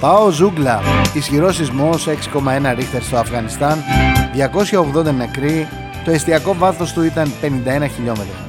[0.00, 0.80] Πάω Ζούγκλα,
[1.12, 3.82] ισχυρό σεισμό 6,1 ρίχτερ στο Αφγανιστάν,
[4.34, 5.68] 280 νεκροί,
[6.04, 8.46] το εστιακό βάθος του ήταν 51 χιλιόμετρα.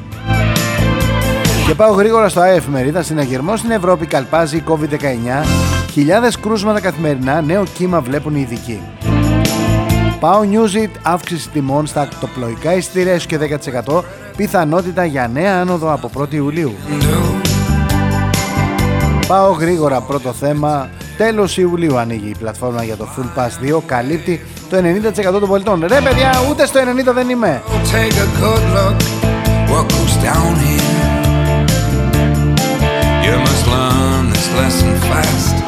[1.68, 5.46] Και πάω γρήγορα στο ΑΕ εφημερίδα, συναγερμό στην Ευρώπη καλπάζει COVID-19,
[5.92, 8.82] χιλιάδες κρούσματα καθημερινά, νέο κύμα βλέπουν οι ειδικοί.
[10.20, 13.40] Πάω Newsit, αύξηση τιμών στα ακτοπλοϊκά εισιτήρια και
[13.86, 14.02] 10%
[14.38, 16.76] πιθανότητα για νέα άνοδο από 1η Ιουλίου.
[19.28, 20.90] Πάω γρήγορα πρώτο θέμα.
[21.18, 23.82] Τέλος Ιουλίου ανοίγει η πλατφόρμα για το Full Pass 2.
[23.86, 25.86] Καλύπτει το 90% των πολιτών.
[25.88, 27.62] Ρε παιδιά, ούτε στο 90% δεν είμαι.
[33.28, 35.67] You must learn this lesson fast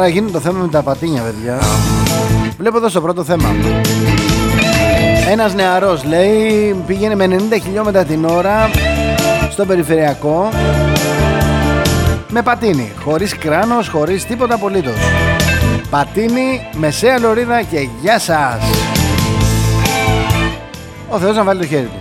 [0.00, 1.58] παραγίνει το θέμα με τα πατίνια, παιδιά.
[2.58, 3.54] Βλέπω εδώ στο πρώτο θέμα.
[5.30, 8.70] Ένας νεαρός λέει πήγαινε με 90 χιλιόμετρα την ώρα
[9.50, 10.48] στο περιφερειακό
[12.28, 14.96] με πατίνι, χωρίς κράνος, χωρίς τίποτα απολύτως.
[15.90, 18.62] Πατίνι, μεσαία λωρίδα και γεια σας.
[21.08, 21.99] Ο Θεός να βάλει το χέρι του.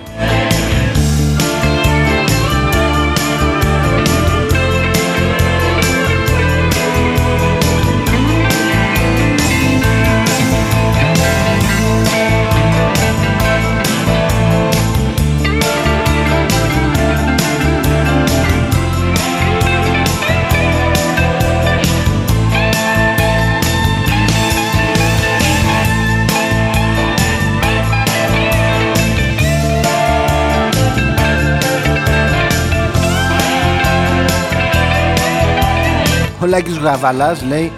[36.60, 37.72] Ο Λάκης Γαβαλάς λέει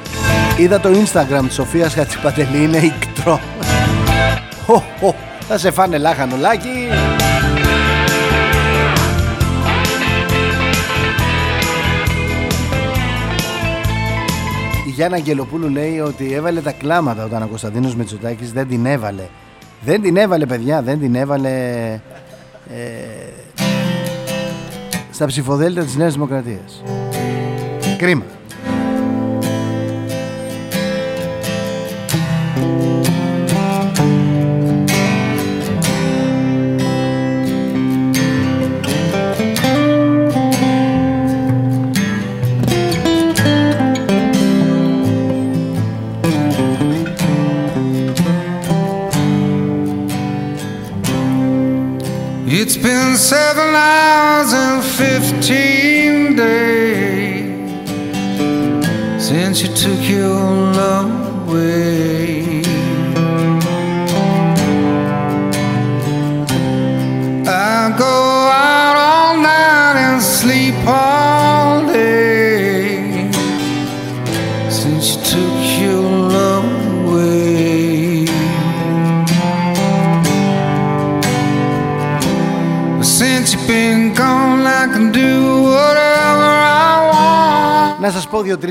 [0.58, 3.40] Είδα το Instagram της Σοφίας Χατσιπατελή είναι ικτρό
[5.48, 6.68] Θα σε φάνε λάχανο Λάκη
[14.86, 19.24] Η Γιάννα Αγγελοπούλου λέει ότι έβαλε τα κλάματα όταν ο Κωνσταντίνος Μετσοτάκης δεν την έβαλε.
[19.82, 21.50] Δεν την έβαλε παιδιά δεν την έβαλε
[22.70, 22.80] ε,
[25.12, 26.84] στα ψηφοδέλτια της Νέας Δημοκρατίας.
[27.98, 28.24] Κρίμα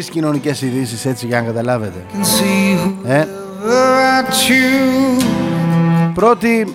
[0.01, 2.05] σας πω δύο-τρεις κοινωνικές ειδήσεις έτσι για να καταλάβετε.
[2.13, 3.25] Can see ε,
[3.65, 5.25] whoever I choose.
[6.15, 6.75] Πρώτη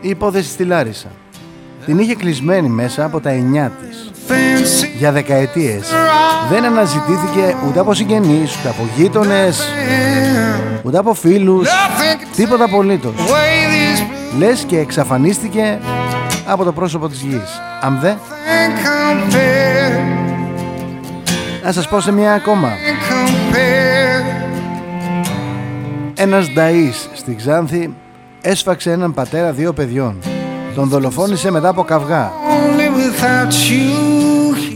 [0.00, 1.08] η υπόθεση στη Λάρισα.
[1.86, 4.10] Την είχε κλεισμένη μέσα από τα εννιά της.
[4.28, 5.88] Fancy Για δεκαετίες.
[6.50, 9.68] Δεν αναζητήθηκε ούτε από συγγενείς, ούτε από γείτονες
[10.82, 13.12] Ούτε από φίλους nothing can Τίποτα απολύτως.
[13.16, 15.78] weigh these Λες και εξαφανίστηκε
[16.46, 17.60] από το πρόσωπο της γης.
[17.82, 19.79] Αν δεν, and compare,
[21.64, 22.68] να σας πω σε μια ακόμα.
[22.68, 23.80] And compare.
[26.14, 27.94] Ένας νταΐς στη Ξάνθη
[28.40, 30.18] έσφαξε έναν πατέρα δύο παιδιών.
[30.74, 32.32] Τον δολοφόνησε μετά από καυγά.
[32.50, 34.20] Only without you,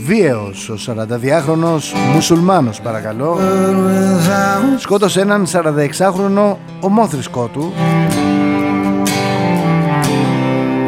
[0.05, 7.73] Βίαιος ο 42χρονος μουσουλμάνος παρακαλώ without Σκότωσε έναν 46χρονο ομόθρησκό του.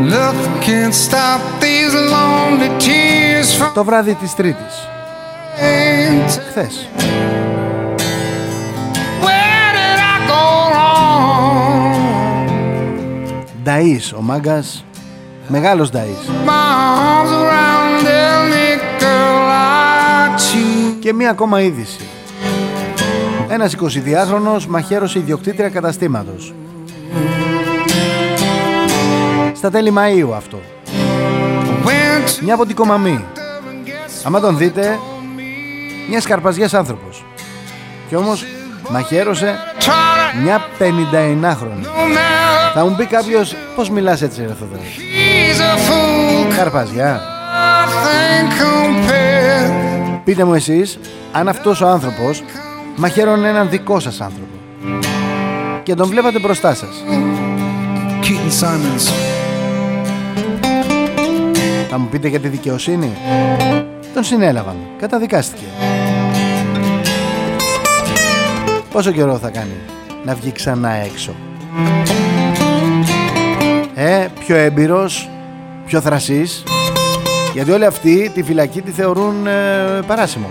[0.09, 4.86] Nothing can stop these lonely tears from το βράδυ της Τρίτης
[6.49, 6.89] Χθες.
[9.23, 10.43] Where did I go
[10.73, 11.97] wrong?
[13.63, 14.85] Νταΐς ο μάγκας.
[15.47, 16.29] Μεγάλος νταΐς.
[16.45, 16.67] My
[17.09, 18.69] arms around the only
[19.01, 20.97] girl I choose.
[20.99, 22.07] Και μία ακόμα είδηση.
[23.49, 26.53] Ένας 22χρονος μαχαίρωσε ιδιοκτήτρια καταστήματος.
[29.55, 30.59] Στα τέλη Μαΐου αυτό.
[31.85, 33.25] Went to Μια από την Κομαμή.
[33.35, 34.99] And guess Άμα τον δείτε
[36.09, 37.23] Μιας σκαρπαζιάς άνθρωπος.
[38.07, 38.43] Κι όμως
[38.89, 44.53] μαχαίρωσε try to μια 59χρονη no matter Θα μου πει κάποιος πως μιλάς έτσι ρε
[44.59, 47.21] Θοδωρή; He's a fool Καρπαζιά.
[47.85, 50.99] Nothing compare Πείτε μου εσείς
[51.31, 52.43] αν αυτός ο άνθρωπος
[52.95, 54.57] μαχαίρωνε έναν δικό σας άνθρωπο
[55.87, 57.03] και τον βλέπατε μπροστά σας.
[58.21, 59.11] Keaton Simons.
[61.89, 63.11] Θα μου πείτε για τη δικαιοσύνη.
[64.13, 65.65] Τον συνέλαβαν καταδικάστηκε
[68.97, 69.75] πόσο καιρό θα κάνει
[70.25, 71.31] να βγει ξανά έξω;
[73.95, 75.29] Ε πιο έμπειρος
[75.85, 76.63] πιο θρασής
[77.53, 80.47] γιατί όλοι αυτοί τη φυλακή τη θεωρούν ε, παράσημο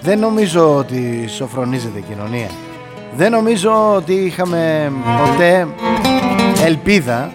[0.00, 2.48] Δεν νομίζω ότι σοφρονίζεται η κοινωνία.
[3.16, 4.92] Δεν νομίζω ότι είχαμε
[5.26, 5.68] ποτέ
[6.64, 7.32] ελπίδα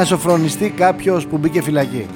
[0.00, 2.06] να σοφρονιστεί κάποιος που μπήκε φυλακή.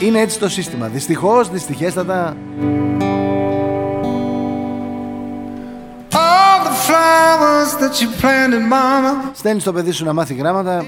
[0.00, 0.86] Είναι έτσι το σύστημα.
[0.86, 2.36] Δυστυχώς, δυστυχέστατα,
[6.12, 9.30] All the flowers that you planted, mama.
[9.32, 10.84] στέλνεις το παιδί σου να μάθει γράμματα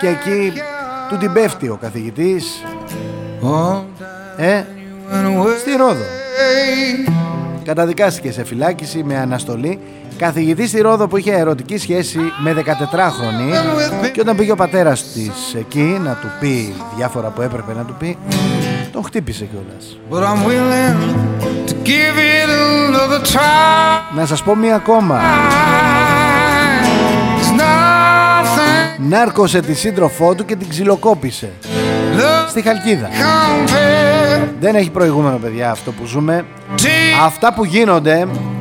[0.00, 0.52] και εκεί
[1.08, 2.62] του την πέφτει ο καθηγητής
[3.42, 3.82] Oh,
[4.36, 4.62] ε,
[5.12, 5.56] went away.
[5.60, 6.04] στη Ρόδο.
[7.64, 9.80] Καταδικάστηκε σε φυλάκιση με αναστολή
[10.16, 15.54] καθηγητής στη Ρόδο που είχε ερωτική σχέση με 14χρονη και όταν πήγε ο πατέρας της
[15.58, 18.18] εκεί να του πει διάφορα που έπρεπε να του πει
[18.92, 19.98] τον χτύπησε κιόλας.
[20.10, 20.96] But I'm willing
[21.68, 24.16] to give it another try.
[24.16, 25.20] Να σας πω μία ακόμα.
[27.40, 31.50] There's nothing Νάρκωσε τη σύντροφό του και την ξυλοκόπησε
[32.16, 33.08] love στη Χαλκίδα.
[33.08, 36.44] compare Δεν έχει προηγούμενο παιδιά αυτό που ζούμε.
[36.76, 36.86] to
[37.24, 38.55] Αυτά που γίνονται love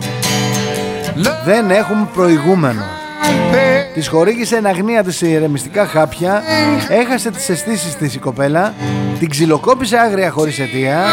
[1.45, 2.83] δεν έχουν προηγούμενο.
[3.25, 3.93] compare.
[3.93, 6.43] Της χορήγησε εν αγνία της σε ηρεμιστικά χάπια
[6.89, 8.73] Έχασε τις αισθήσεις της η κοπέλα
[9.19, 11.05] Την ξυλοκόπησε άγρια χωρίς αιτία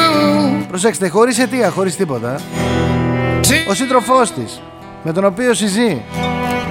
[0.69, 2.41] Προσέξτε χωρίς αιτία, χωρίς τίποτα
[3.69, 4.61] Ο σύντροφός της
[5.03, 6.03] Με τον οποίο συζεί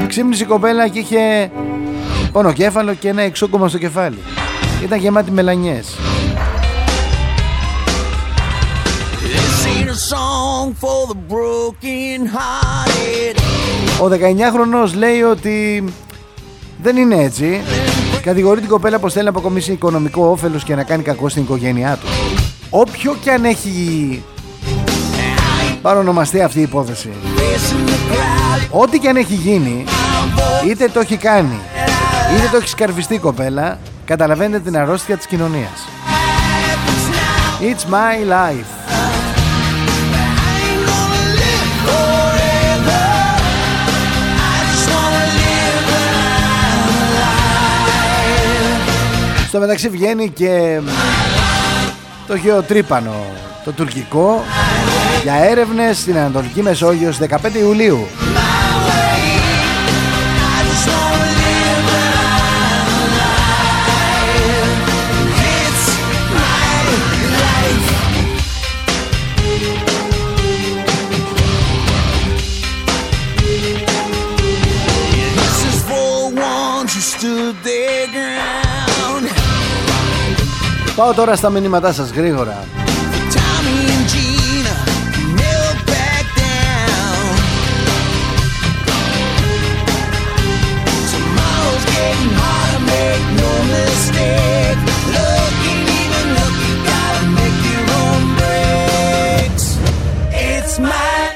[0.08, 1.52] Ξύπνησε η κοπέλα και είχε
[2.32, 4.20] Πονοκέφαλο και ένα εξόκομμα στο κεφάλι
[4.84, 5.96] Ήταν γεμάτη μελανιές
[14.02, 15.84] Ο 19χρονος λέει ότι
[16.82, 17.62] δεν είναι έτσι.
[18.22, 21.98] Κατηγορεί την κοπέλα πως θέλει να αποκομίσει οικονομικό όφελος και να κάνει κακό στην οικογένειά
[22.02, 22.08] του.
[22.70, 24.24] Όποιο και αν έχει
[25.82, 27.10] παρονομαστεί αυτή η υπόθεση.
[28.70, 29.84] Ό,τι και αν έχει γίνει,
[30.70, 31.60] είτε το έχει κάνει,
[32.38, 35.88] είτε το έχει σκαρφιστεί η κοπέλα, καταλαβαίνετε την αρρώστια της κοινωνίας.
[37.62, 38.81] It's my life.
[49.52, 50.80] Στο μεταξύ βγαίνει και
[52.28, 53.26] το γεωτρύπανο
[53.64, 54.44] το τουρκικό
[55.24, 58.08] για έρευνες στην Ανατολική Μεσόγειος στις 15 Ιουλίου.
[81.12, 82.64] Πάω τώρα στα μηνύματά σας γρήγορα.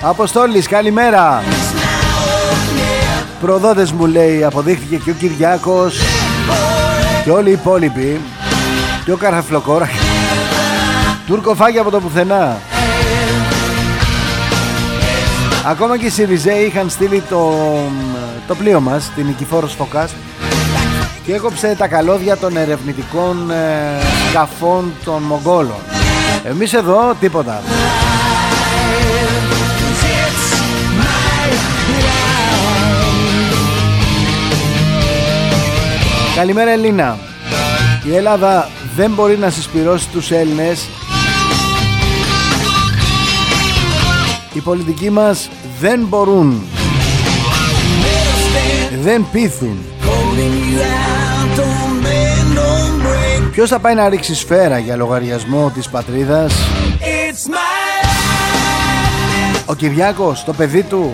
[0.01, 1.43] Αποστόλης καλημέρα.
[3.41, 5.99] Προδότες μου λέει αποδείχθηκε και ο Κυριάκος
[7.23, 8.21] Και όλοι οι υπόλοιποι
[9.05, 9.89] και ο Καραφλοκόρα
[11.27, 12.57] Τούρκο φάγει από το πουθενά.
[15.65, 17.53] Ακόμα και οι Σιριζέοι είχαν στείλει το,
[18.47, 20.15] το πλοίο μας Την Νικηφόρος Φωκάς
[21.25, 23.55] Και έκοψε τα καλώδια των ερευνητικών ε,
[24.29, 25.79] σκαφών των Μογγόλων.
[26.43, 27.61] Εμείς εδώ τίποτα.
[36.35, 37.17] Καλημέρα Ελίνα
[38.07, 40.87] Η Ελλάδα δεν μπορεί να συσπυρώσει τους Έλληνες.
[44.53, 45.49] Οι πολιτικοί μας
[45.79, 46.63] δεν μπορούν.
[49.01, 49.77] Δεν πείθουν.
[53.51, 56.53] Ποιος θα πάει να ρίξει σφαίρα για λογαριασμό της πατρίδας;
[59.65, 61.13] Ο Κυριάκος, το παιδί του;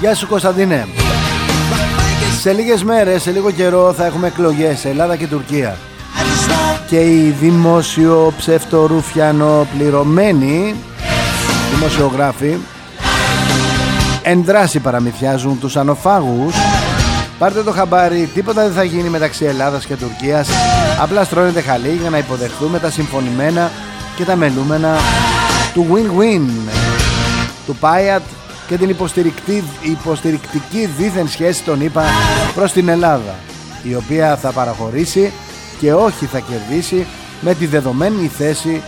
[0.00, 0.86] Γεια σου Κωνσταντίνε.
[2.40, 5.76] Σε λίγες μέρες, σε λίγο καιρό θα έχουμε εκλογές σε Ελλάδα και Τουρκία.
[6.88, 10.74] Και οι δημόσιο ψευτορούφιανο πληρωμένοι
[11.74, 12.56] δημοσιογράφοι
[14.22, 16.54] Ενδράση παραμυθιάζουν τους ανοφάγους.
[17.38, 20.48] Πάρτε το χαμπάρι, τίποτα δεν θα γίνει μεταξύ Ελλάδας και Τουρκίας.
[21.00, 23.70] Απλά στρώνεται χαλί για να υποδεχθούμε τα συμφωνημένα
[24.16, 24.96] και τα μελούμενα
[25.74, 26.48] του win-win
[27.66, 28.22] του Πάιατ
[28.70, 28.88] και την
[29.82, 32.04] υποστηρικτική δίθεν σχέση των ΗΠΑ
[32.54, 33.34] προς την Ελλάδα
[33.82, 35.32] η οποία θα παραχωρήσει
[35.80, 37.06] και όχι θα κερδίσει
[37.40, 38.82] με τη δεδομένη θέση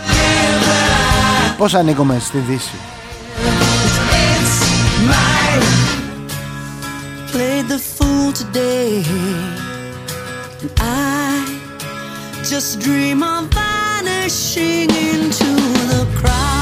[1.56, 2.76] πως ανήκουμε στη Δύση;
[12.50, 15.50] just dream of vanishing into
[15.92, 16.61] the crowd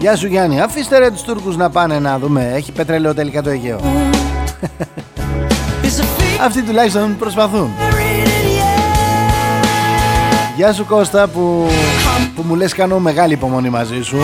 [0.00, 2.50] Γεια σου Γιάννη, αφήστε ρε τους Τούρκους να πάνε να δούμε.
[2.54, 3.80] Έχει πετρέλαιο τελικά το Αιγαίο.
[6.46, 7.70] Αυτοί τουλάχιστον προσπαθούν.
[10.56, 11.66] Γεια σου Κώστα που,
[12.34, 14.16] που μου λες κάνω μεγάλη υπομονή μαζί σου.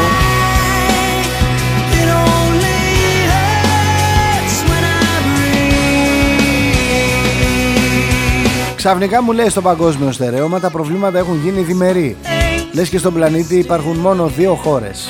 [8.77, 12.17] Ξαφνικά μου λέει στο παγκόσμιο στερέωμα τα προβλήματα έχουν γίνει διμερεί
[12.73, 15.09] Λες και στον πλανήτη υπάρχουν μόνο δύο χώρες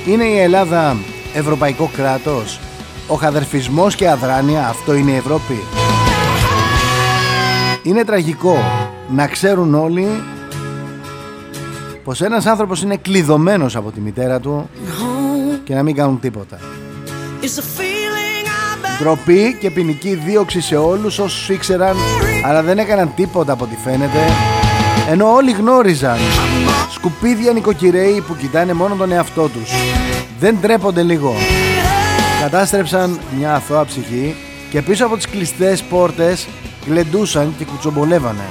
[0.07, 0.97] Είναι η Ελλάδα
[1.35, 2.61] ευρωπαϊκό κράτος;
[3.07, 5.63] Ο χαδερφισμός και αδράνεια αυτό είναι η Ευρώπη;
[7.83, 8.57] Είναι τραγικό
[9.09, 10.23] να ξέρουν όλοι
[12.05, 14.71] πως ένας άνθρωπος είναι κλειδωμένος από τη μητέρα του
[15.65, 16.59] και να μην κάνουν τίποτα.
[17.43, 17.92] It's a feeling I've been
[19.03, 21.97] Ντροπή και ποινική δίωξη σε όλους όσους ήξεραν
[22.45, 24.19] αλλά δεν έκαναν τίποτα από ό,τι φαίνεται
[25.11, 26.19] ενώ όλοι γνώριζαν.
[26.91, 29.71] Σκουπίδια νοικοκυρέοι που κοιτάνε μόνο τον εαυτό τους.
[30.39, 31.35] Δεν τρέπονται λίγο.
[32.43, 34.35] Κατάστρεψαν μια αθώα ψυχή
[34.71, 36.49] και πίσω από τις κλειστές πόρτες
[36.87, 38.45] γλεντούσαν και κουτσομπολεύανε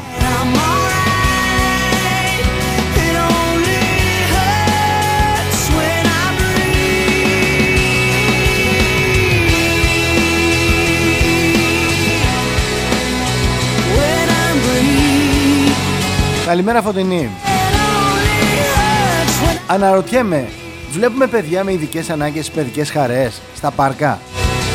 [16.51, 20.47] Καλημέρα Φωτεινή It only hurts when Αναρωτιέμαι,
[20.91, 24.19] βλέπουμε παιδιά με ειδικές ανάγκες παιδικές χαρές στα πάρκα.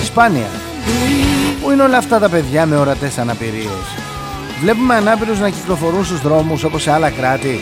[0.04, 0.46] Σπάνια.
[1.62, 3.86] Πού είναι όλα αυτά τα παιδιά με ορατές αναπηρίες;
[4.60, 7.60] Βλέπουμε ανάπηρους να κυκλοφορούν στους δρόμους όπως σε άλλα κράτη.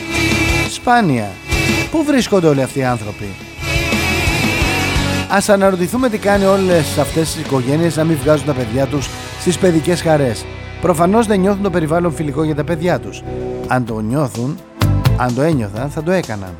[0.70, 1.30] Σπάνια.
[1.90, 3.28] Πού βρίσκονται όλοι αυτοί οι άνθρωποι;
[5.28, 9.08] Ας αναρωτηθούμε τι κάνει όλες αυτές τις οικογένειες να μην βγάζουν τα παιδιά τους
[9.40, 10.44] στις παιδικές χαρές.
[10.84, 13.22] Προφανώς δεν νιώθουν το περιβάλλον φιλικό για τα παιδιά τους.
[13.66, 14.58] Αν το νιώθουν,
[15.16, 16.54] αν το ένιωθαν, θα το έκαναν.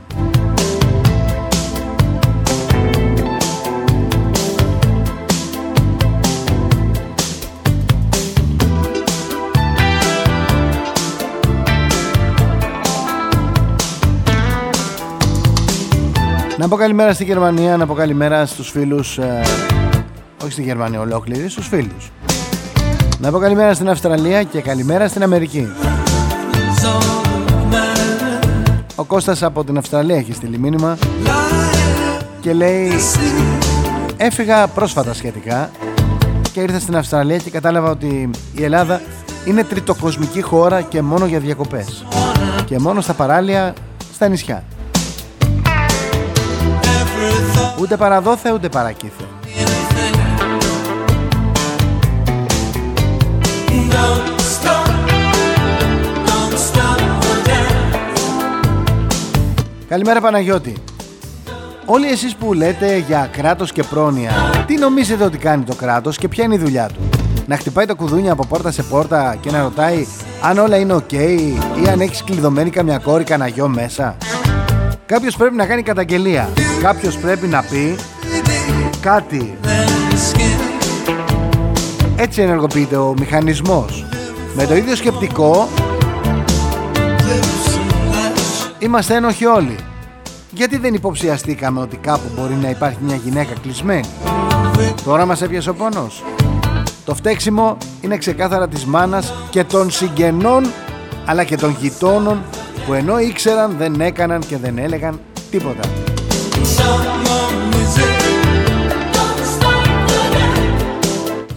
[16.58, 19.40] Να πω καλημέρα στη Γερμανία, να πω καλημέρα στους φίλους, ε,
[20.42, 22.10] όχι στη Γερμανία ολόκληρη, στους φίλους.
[23.18, 25.68] Να πω καλημέρα στην Αυστραλία και καλημέρα στην Αμερική.
[28.94, 30.98] Ο Κώστας από την Αυστραλία έχει στείλει μήνυμα
[32.40, 32.90] και λέει
[34.16, 35.70] Έφυγα πρόσφατα σχετικά
[36.52, 39.00] και ήρθα στην Αυστραλία και κατάλαβα ότι η Ελλάδα
[39.44, 42.04] είναι τριτοκοσμική χώρα και μόνο για διακοπές
[42.64, 43.74] και μόνο στα παράλια
[44.14, 44.64] στα νησιά.
[47.80, 49.23] Ούτε παραδόθε ούτε παρακύθε.
[59.88, 60.74] Καλημέρα Παναγιώτη.
[61.84, 64.30] Όλοι εσείς που λέτε για κράτος και πρόνοια,
[64.66, 67.08] τι νομίζετε ότι κάνει το κράτος και ποια είναι η δουλειά του;
[67.46, 70.06] Να χτυπάει τα κουδούνια από πόρτα σε πόρτα και να ρωτάει
[70.42, 71.12] αν όλα είναι ok
[71.84, 74.16] ή αν έχεις κλειδωμένη καμιά κόρη κανένα γιο μέσα;
[75.06, 76.48] Κάποιος πρέπει να κάνει καταγγελία.
[76.82, 77.96] Κάποιος πρέπει να πει
[79.00, 79.58] κάτι.
[82.16, 84.06] Έτσι ενεργοποιείται ο μηχανισμός.
[84.54, 85.68] Με το ίδιο σκεπτικό
[88.78, 89.76] είμαστε ένοχοι όλοι.
[90.50, 94.08] Γιατί δεν υποψιαστήκαμε ότι κάπου μπορεί να υπάρχει μια γυναίκα κλεισμένη;
[95.04, 96.22] Τώρα μας έπιασε ο πόνος.
[97.04, 100.66] Το φταίξιμο είναι ξεκάθαρα της μάνας και των συγγενών
[101.26, 102.42] αλλά και των γειτόνων
[102.86, 105.80] που ενώ ήξεραν δεν έκαναν και δεν έλεγαν τίποτα.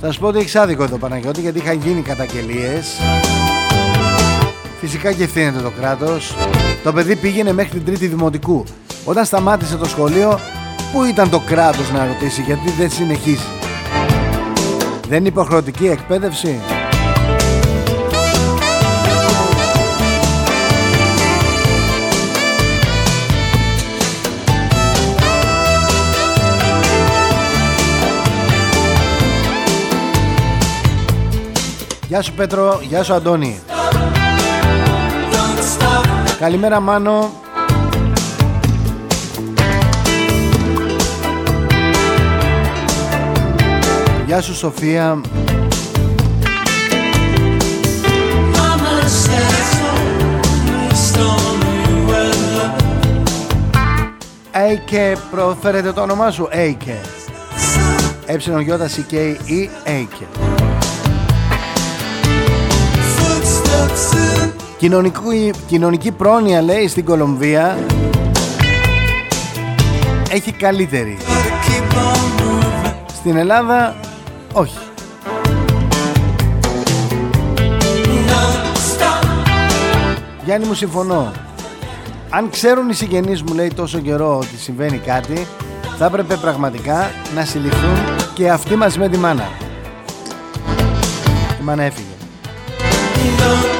[0.08, 3.00] Θα σου πω ότι έχεις άδικο εδώ Παναγιώτη γιατί είχαν γίνει καταγγελίες.
[4.80, 6.36] Φυσικά και ευθύνεται το κράτος.
[6.84, 8.64] Το παιδί πήγαινε μέχρι την τρίτη δημοτικού.
[9.06, 10.40] Όταν σταμάτησε το σχολείο
[10.92, 13.48] Πού ήταν το κράτος να ρωτήσει γιατί δεν συνεχίζει.
[15.08, 16.60] Δεν είναι υποχρεωτική εκπαίδευση;
[32.08, 33.60] Γεια σου Πέτρο, γεια σου Αντώνη.
[36.40, 37.32] Καλημέρα Μάνο.
[44.26, 45.22] Γεια σου Σοφία.
[54.52, 56.48] Έικε προφέρετε το όνομά σου.
[56.52, 56.96] Έικε
[58.26, 60.26] Ε-Ι-C-K-E Έικε
[64.78, 67.78] Κοινωνική, κοινωνική πρόνοια λέει στην Κολομβία
[70.30, 71.18] έχει καλύτερη.
[73.14, 73.96] Στην Ελλάδα
[74.54, 74.78] όχι.
[80.46, 81.32] Γιάννη μου συμφωνώ.
[82.30, 85.48] Αν ξέρουν οι συγγενείς μου λέει τόσο καιρό ότι συμβαίνει κάτι
[85.98, 87.98] θα έπρεπε πραγματικά να συλληφθούν
[88.34, 89.50] και αυτή μαζί με τη μάνα.
[91.60, 92.17] Η μάνα έφυγε.
[93.18, 93.77] Τι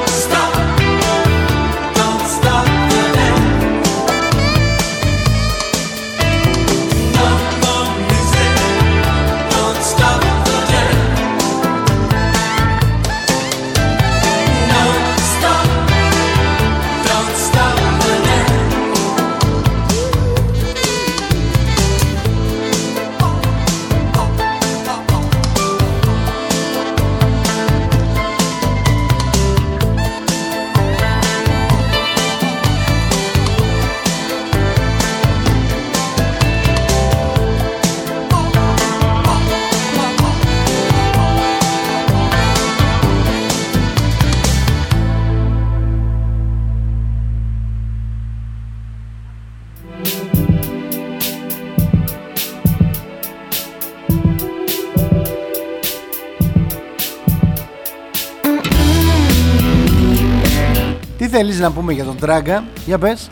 [61.40, 63.30] θέλεις να πούμε για τον Τράγκα, για πες.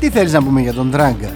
[0.00, 1.32] Τι θέλεις να πούμε για τον Τράγκα;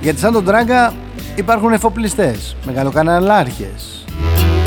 [0.00, 0.94] Γιατί σαν τον Τράγκα
[1.34, 4.04] υπάρχουν εφοπλιστές, μεγαλοκαναλάρχες,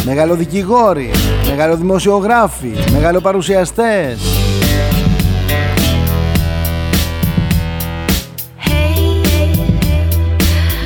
[0.05, 1.11] μεγαλοδικηγόροι,
[1.47, 4.19] μεγαλοδημοσιογράφοι, μεγαλοπαρουσιαστές.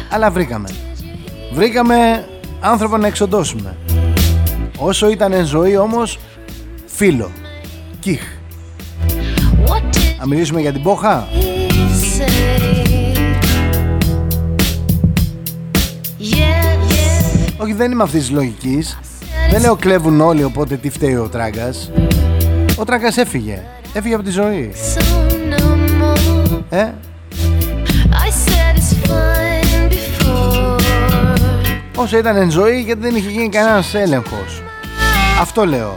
[0.10, 0.70] Αλλά βρήκαμε.
[1.54, 2.26] Βρήκαμε
[2.60, 3.76] άνθρωπο να εξοντώσουμε.
[4.78, 6.20] Όσο ήταν εν ζωή όμως,
[6.96, 7.32] φίλο.
[8.00, 8.22] Κιχ.
[10.20, 11.28] Να μιλήσουμε για την Πόχα;
[17.58, 19.00] Όχι, δεν είμαι αυτής της λογικής.
[19.52, 21.92] Δεν λέω κλέβουν όλοι, οπότε τι φταίει ο Τράγκας.
[22.76, 23.64] Ο Τράγκας έφυγε.
[23.94, 24.72] Έφυγε από τη ζωή.
[26.70, 26.92] Ε,
[31.96, 34.62] όσο ήταν εν ζωή γιατί δεν είχε γίνει κανένας έλεγχος.
[35.42, 35.96] Αυτό λέω.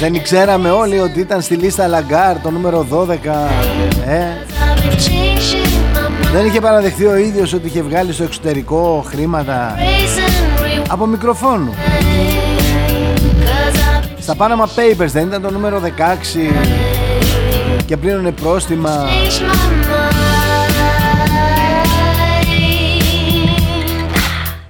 [0.00, 3.08] Δεν ξέραμε όλοι ότι ήταν στη λίστα Λαγκάρντ το νούμερο 12.
[4.06, 4.24] Ε,
[6.32, 9.74] δεν είχε παραδεχθεί ο ίδιος ότι είχε βγάλει στο εξωτερικό χρήματα
[10.88, 11.74] από μικροφόνου.
[14.18, 15.88] Στα Panama Papers δεν ήταν το νούμερο 16
[17.86, 19.06] και πλήρωνε πρόστιμα.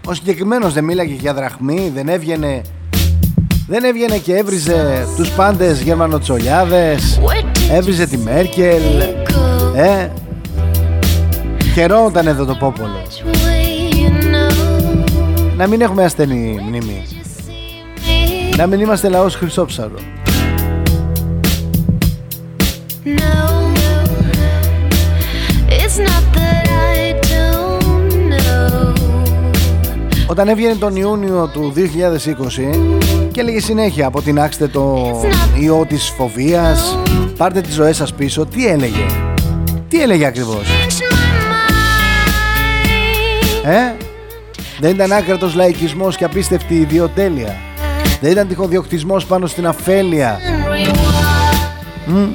[0.07, 2.63] Ο συγκεκριμένος δεν μίλαγε για δραχμή, δεν έβγαινε
[3.67, 7.21] δεν έβγαινε και έβριζε τους πάντες γερμανοτσολιάδες.
[7.71, 8.83] Έβριζε τη Μέρκελ.
[9.77, 10.09] Ε
[11.75, 13.03] Χαιρόταν εδώ το πόπολο.
[15.57, 17.03] Να μην έχουμε ασθενή μνήμη.
[18.57, 19.99] Να μην είμαστε λαός χρυσόψαρο.
[30.27, 35.11] Όταν έβγαινε τον Ιούνιο του 2020 και έλεγε συνέχεια αποτινάξτε το
[35.61, 36.99] ιό της φοβίας
[37.37, 38.47] πάρτε τις ζωές σας πίσω.
[38.47, 39.07] Τι έλεγε;
[39.89, 40.69] Τι έλεγε ακριβώς;
[43.65, 43.95] Ε;
[44.81, 47.57] Δεν ήταν άκρατος λαϊκισμός και απίστευτη ιδιοτέλεια.
[48.21, 50.39] Δεν ήταν τυχοδιοκτισμός πάνω στην αφέλεια.
[52.07, 52.29] Μμ.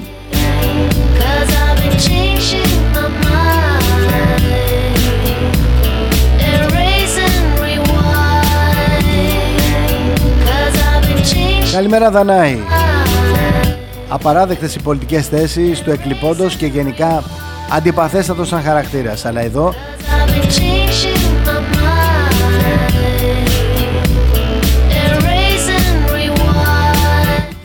[11.80, 12.58] Καλημέρα Δανάη.
[14.10, 17.24] Απαράδεκτες οι πολιτικές θέσεις του εκλειπώντος και γενικά
[17.72, 19.26] αντιπαθέστατος σαν χαρακτήρας.
[19.26, 19.74] Αλλά εδώ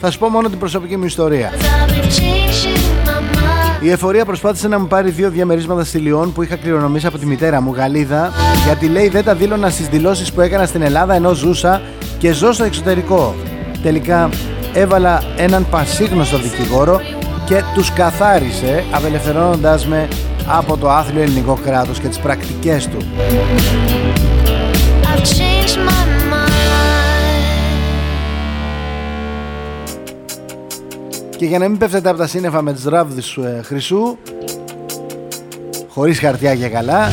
[0.00, 1.52] θα σου πω μόνο την προσωπική μου ιστορία.
[3.80, 7.26] Η εφορία προσπάθησε να μου πάρει δύο διαμερίσματα στη Λιόν που είχα κληρονομήσει από τη
[7.26, 8.32] μητέρα μου, Γαλλίδα,
[8.64, 11.82] γιατί λέει δεν τα δήλωνα στις δηλώσεις που έκανα στην Ελλάδα ενώ ζούσα
[12.18, 13.34] και ζω στο εξωτερικό.
[13.84, 14.28] Τελικά
[14.74, 17.00] έβαλα έναν πασίγνωστο δικηγόρο
[17.46, 20.08] και τους καθάρισε απελευθερώνοντας με
[20.46, 22.96] από το άθλιο ελληνικό κράτος και τις πρακτικές του.
[25.02, 26.54] I've changed my mind.
[31.36, 34.16] Και για να μην πέφτετε από τα σύννεφα με τις ράβδες σου ε, χρυσού
[35.88, 37.08] Χωρίς χαρτιά και καλά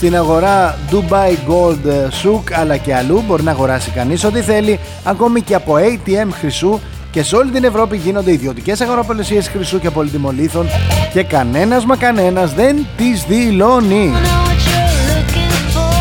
[0.00, 4.78] Στην αγορά Dubai Gold ε, Souk αλλά και αλλού Μπορεί να αγοράσει κανείς ό,τι θέλει
[5.04, 6.78] Ακόμη και από ATM χρυσού
[7.10, 10.66] Και σε όλη την Ευρώπη γίνονται ιδιωτικές αγοραπολισίες χρυσού και πολύτιμων λίθων
[11.12, 15.96] Και κανένας μα κανένας δεν τις δηλώνει I know what you're looking for.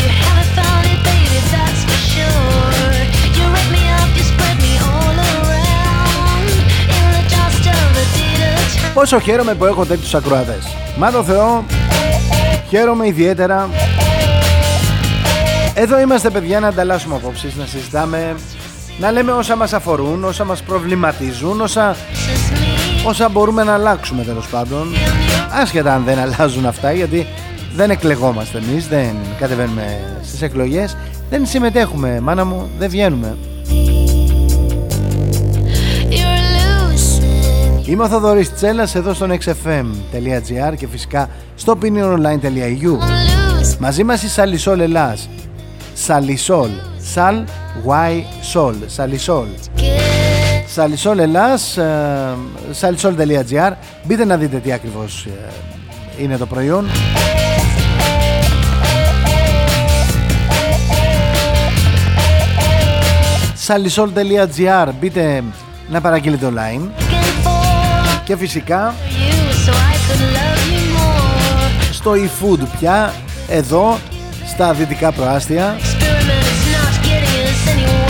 [0.00, 2.96] You haven't found it, baby, that's for sure.
[3.36, 6.46] You rip me up, you spread me all around.
[6.96, 10.76] In the dust of Adidas Πόσο χαίρομαι που έχω τέτοιους ακροατές.
[10.96, 11.64] Μα το Θεό,
[12.76, 13.68] χαίρομαι ιδιαίτερα.
[15.74, 18.34] Εδώ είμαστε παιδιά να ανταλλάσσουμε απόψεις, να συζητάμε,
[18.98, 21.96] να λέμε όσα μας αφορούν, όσα μας προβληματίζουν, όσα,
[23.06, 24.88] όσα μπορούμε να αλλάξουμε τέλος πάντων.
[25.60, 27.26] Άσχετα αν δεν αλλάζουν αυτά, γιατί
[27.74, 30.96] δεν εκλεγόμαστε εμείς, δεν κατεβαίνουμε στις εκλογές,
[31.30, 33.36] δεν συμμετέχουμε, μάνα μου, δεν βγαίνουμε.
[37.86, 43.12] Είμαι ο Θοδωρής Τσέλας εδώ στο nextfm.gr και φυσικά στο opiniononline.eu I'm
[43.60, 43.76] losing.
[43.78, 45.28] Μαζί μας η Σαλισόλ Ελλάς.
[45.94, 46.70] Σαλισόλ.
[46.98, 47.44] Σαλ
[47.86, 48.22] Y
[48.54, 49.46] Sol Σαλισόλ.
[50.66, 52.36] Σαλισόλ Ελλάς ε,
[52.70, 53.72] Σαλισόλ.gr
[54.04, 56.86] Μπείτε να δείτε τι ακριβώς ε, είναι το προϊόν.
[63.54, 65.42] Σαλισόλ.gr Μπείτε
[65.90, 66.80] να παραγγείλετε online.
[66.80, 67.03] Looking for
[68.24, 71.92] και φυσικά you so I could love you more.
[71.92, 73.14] στο eFood πια
[73.48, 73.98] εδώ
[74.46, 78.04] στα δυτικά προάστια Experiment is not getting us anywhere.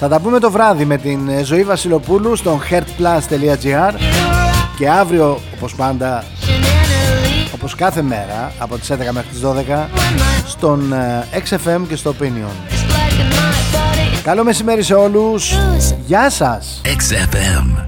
[0.00, 3.92] Θα τα πούμε το βράδυ με την ε, Ζωή Βασιλοπούλου στο heartplus.gr
[4.78, 7.50] και αύριο όπως πάντα, Shenanigans.
[7.54, 9.86] όπως κάθε μέρα από τις 11 μέχρι τις 12
[10.46, 12.76] στον ε, XFM και στο Opinion.
[14.18, 14.42] It's black in my body.
[14.42, 15.54] Καλό μεσημέρι σε όλους.
[16.06, 16.80] Γεια σας!
[16.84, 17.87] XFM.